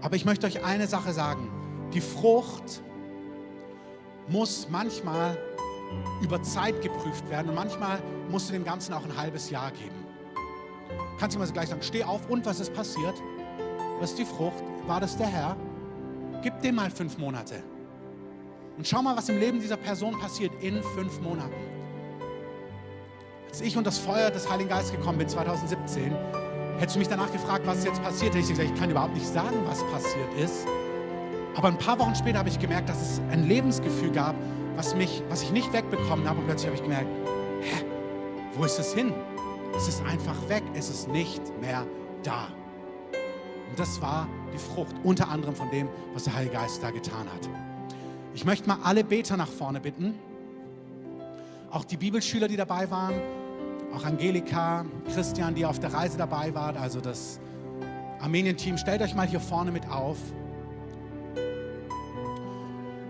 [0.00, 1.50] Aber ich möchte euch eine Sache sagen.
[1.92, 2.80] Die Frucht
[4.28, 5.36] muss manchmal
[6.22, 7.98] über Zeit geprüft werden und manchmal
[8.30, 10.06] musst du dem Ganzen auch ein halbes Jahr geben.
[11.18, 13.20] Kannst du mal gleich sagen, steh auf und was ist passiert?
[13.98, 14.62] Was ist die Frucht?
[14.86, 15.56] War das der Herr?
[16.40, 17.64] Gib dem mal fünf Monate.
[18.76, 21.69] Und schau mal, was im Leben dieser Person passiert in fünf Monaten.
[23.50, 26.14] Als ich und das Feuer des Heiligen Geistes gekommen bin, 2017,
[26.78, 29.26] hättest du mich danach gefragt, was jetzt passiert, hätte ich gesagt, ich kann überhaupt nicht
[29.26, 30.68] sagen, was passiert ist.
[31.56, 34.36] Aber ein paar Wochen später habe ich gemerkt, dass es ein Lebensgefühl gab,
[34.76, 36.38] was, mich, was ich nicht wegbekommen habe.
[36.38, 37.08] Und plötzlich habe ich gemerkt,
[37.62, 37.84] hä,
[38.54, 39.12] wo ist es hin?
[39.76, 41.84] Es ist einfach weg, es ist nicht mehr
[42.22, 42.46] da.
[43.68, 47.26] Und das war die Frucht, unter anderem von dem, was der Heilige Geist da getan
[47.34, 47.48] hat.
[48.32, 50.14] Ich möchte mal alle Beter nach vorne bitten.
[51.72, 53.39] Auch die Bibelschüler, die dabei waren,
[53.94, 57.40] auch Angelika, Christian, die auf der Reise dabei waren, also das
[58.20, 60.18] Armenien-Team, stellt euch mal hier vorne mit auf.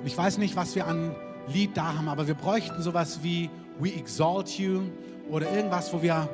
[0.04, 1.14] Ich weiß nicht, was wir an
[1.48, 4.82] Lied da haben, aber wir bräuchten sowas wie We Exalt You
[5.30, 6.28] oder irgendwas, wo wir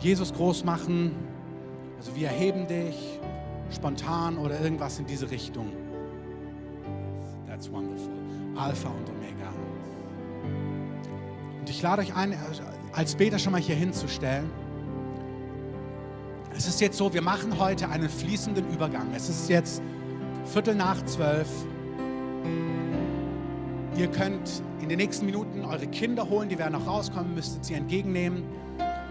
[0.00, 1.14] Jesus groß machen.
[1.98, 3.20] Also wir erheben dich
[3.70, 5.72] spontan oder irgendwas in diese Richtung.
[7.46, 8.12] That's wonderful.
[8.56, 9.52] Alpha und Omega.
[11.60, 12.34] Und ich lade euch ein,
[12.96, 14.50] als Beter schon mal hier hinzustellen.
[16.56, 19.08] Es ist jetzt so, wir machen heute einen fließenden Übergang.
[19.14, 19.82] Es ist jetzt
[20.46, 21.48] Viertel nach zwölf.
[23.98, 27.74] Ihr könnt in den nächsten Minuten eure Kinder holen, die werden noch rauskommen, müsstet sie
[27.74, 28.44] entgegennehmen.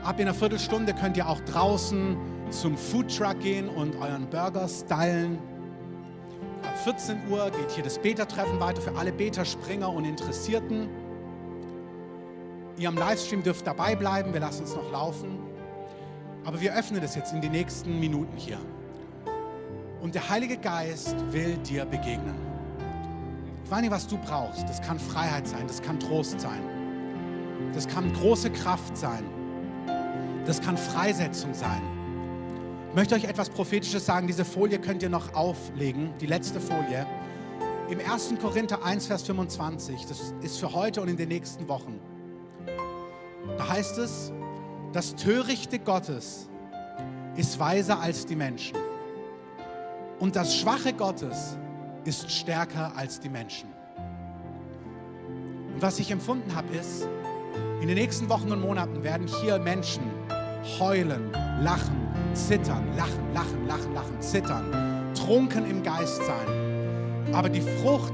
[0.04, 2.18] Ab in einer Viertelstunde könnt ihr auch draußen
[2.50, 5.38] zum Foodtruck gehen und euren Burger stylen.
[6.64, 10.88] Ab 14 Uhr geht hier das Beta-Treffen weiter für alle Beta-Springer und Interessierten.
[12.78, 15.40] Ihr am Livestream dürft dabei bleiben, wir lassen es noch laufen.
[16.44, 18.60] Aber wir öffnen das jetzt in die nächsten Minuten hier.
[20.02, 22.36] Und der Heilige Geist will dir begegnen.
[23.64, 24.64] Ich weiß nicht, was du brauchst.
[24.70, 26.62] Das kann Freiheit sein, das kann Trost sein.
[27.74, 29.24] Das kann große Kraft sein.
[30.46, 31.82] Das kann Freisetzung sein.
[32.90, 34.28] Ich möchte euch etwas Prophetisches sagen.
[34.28, 37.08] Diese Folie könnt ihr noch auflegen, die letzte Folie.
[37.90, 38.36] Im 1.
[38.42, 42.00] Korinther 1, Vers 25, das ist für heute und in den nächsten Wochen.
[43.58, 44.32] Da heißt es,
[44.94, 46.50] das Törichte Gottes
[47.36, 48.78] ist weiser als die Menschen.
[50.20, 51.58] Und das Schwache Gottes
[52.06, 53.70] ist stärker als die Menschen.
[55.74, 57.08] Und was ich empfunden habe, ist,
[57.82, 60.04] in den nächsten Wochen und Monaten werden hier Menschen
[60.80, 61.32] heulen,
[61.62, 67.34] lachen, zittern, lachen, lachen, lachen, lachen, zittern, trunken im Geist sein.
[67.34, 68.14] Aber die Frucht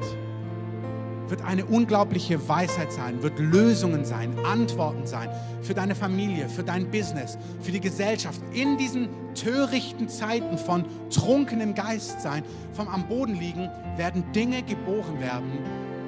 [1.32, 5.29] wird eine unglaubliche Weisheit sein, wird Lösungen sein, Antworten sein
[5.61, 8.41] für deine Familie, für dein Business, für die Gesellschaft.
[8.51, 15.19] In diesen törichten Zeiten von trunkenem Geist sein, vom am Boden liegen, werden Dinge geboren
[15.19, 15.51] werden,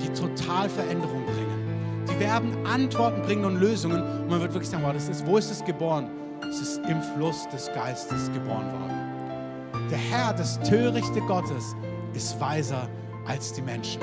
[0.01, 1.63] die total Veränderung bringen.
[2.11, 4.01] Die werden Antworten bringen und Lösungen.
[4.01, 6.09] Und man wird wirklich sagen, wow, das ist, wo ist es geboren?
[6.49, 9.89] Es ist im Fluss des Geistes geboren worden.
[9.89, 11.75] Der Herr, das törichte Gottes,
[12.13, 12.89] ist weiser
[13.25, 14.01] als die Menschen.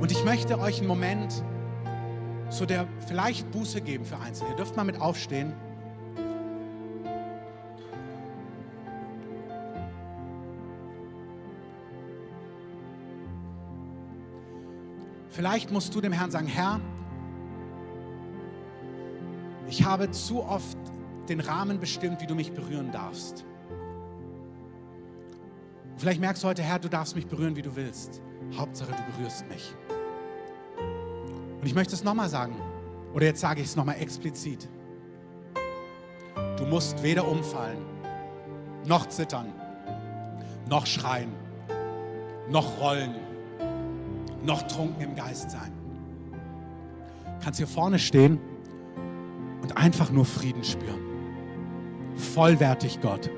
[0.00, 1.42] Und ich möchte euch einen Moment
[2.50, 4.50] so der vielleicht Buße geben für Einzelne.
[4.50, 5.52] Ihr dürft mal mit aufstehen.
[15.30, 16.80] Vielleicht musst du dem Herrn sagen, Herr,
[19.68, 20.78] ich habe zu oft
[21.28, 23.44] den Rahmen bestimmt, wie du mich berühren darfst.
[25.96, 28.22] Vielleicht merkst du heute, Herr, du darfst mich berühren, wie du willst.
[28.56, 29.74] Hauptsache, du berührst mich.
[31.60, 32.54] Und ich möchte es nochmal sagen.
[33.14, 34.68] Oder jetzt sage ich es nochmal explizit.
[36.56, 37.78] Du musst weder umfallen,
[38.84, 39.46] noch zittern,
[40.68, 41.32] noch schreien,
[42.50, 43.14] noch rollen,
[44.44, 45.72] noch trunken im Geist sein.
[46.30, 48.38] Du kannst hier vorne stehen
[49.62, 51.00] und einfach nur Frieden spüren.
[52.16, 53.30] Vollwertig Gott.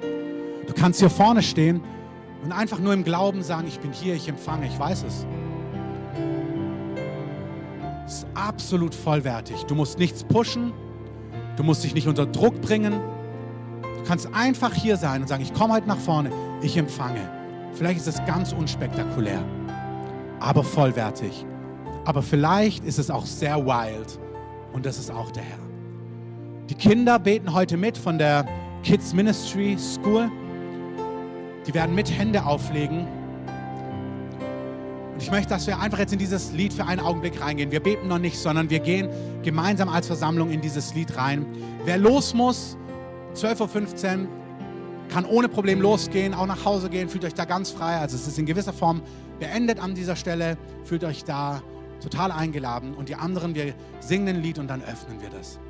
[0.67, 1.81] Du kannst hier vorne stehen
[2.43, 5.27] und einfach nur im Glauben sagen, ich bin hier, ich empfange, ich weiß es.
[8.41, 9.65] Absolut vollwertig.
[9.65, 10.73] Du musst nichts pushen,
[11.57, 12.95] du musst dich nicht unter Druck bringen.
[13.83, 16.31] Du kannst einfach hier sein und sagen, ich komme heute nach vorne,
[16.63, 17.21] ich empfange.
[17.75, 19.43] Vielleicht ist es ganz unspektakulär,
[20.41, 21.45] aber vollwertig.
[22.05, 24.19] Aber vielleicht ist es auch sehr wild
[24.73, 25.59] und das ist auch der Herr.
[26.69, 28.47] Die Kinder beten heute mit von der
[28.83, 30.31] Kids Ministry School.
[31.67, 33.07] Die werden mit Hände auflegen.
[35.21, 37.71] Und ich möchte, dass wir einfach jetzt in dieses Lied für einen Augenblick reingehen.
[37.71, 39.11] Wir beten noch nicht, sondern wir gehen
[39.43, 41.45] gemeinsam als Versammlung in dieses Lied rein.
[41.85, 42.79] Wer los muss,
[43.35, 44.29] 12.15 Uhr,
[45.11, 47.99] kann ohne Problem losgehen, auch nach Hause gehen, fühlt euch da ganz frei.
[47.99, 49.03] Also es ist in gewisser Form
[49.39, 51.63] beendet an dieser Stelle, fühlt euch da
[52.03, 52.95] total eingeladen.
[52.95, 55.61] Und die anderen, wir singen ein Lied und dann öffnen wir das.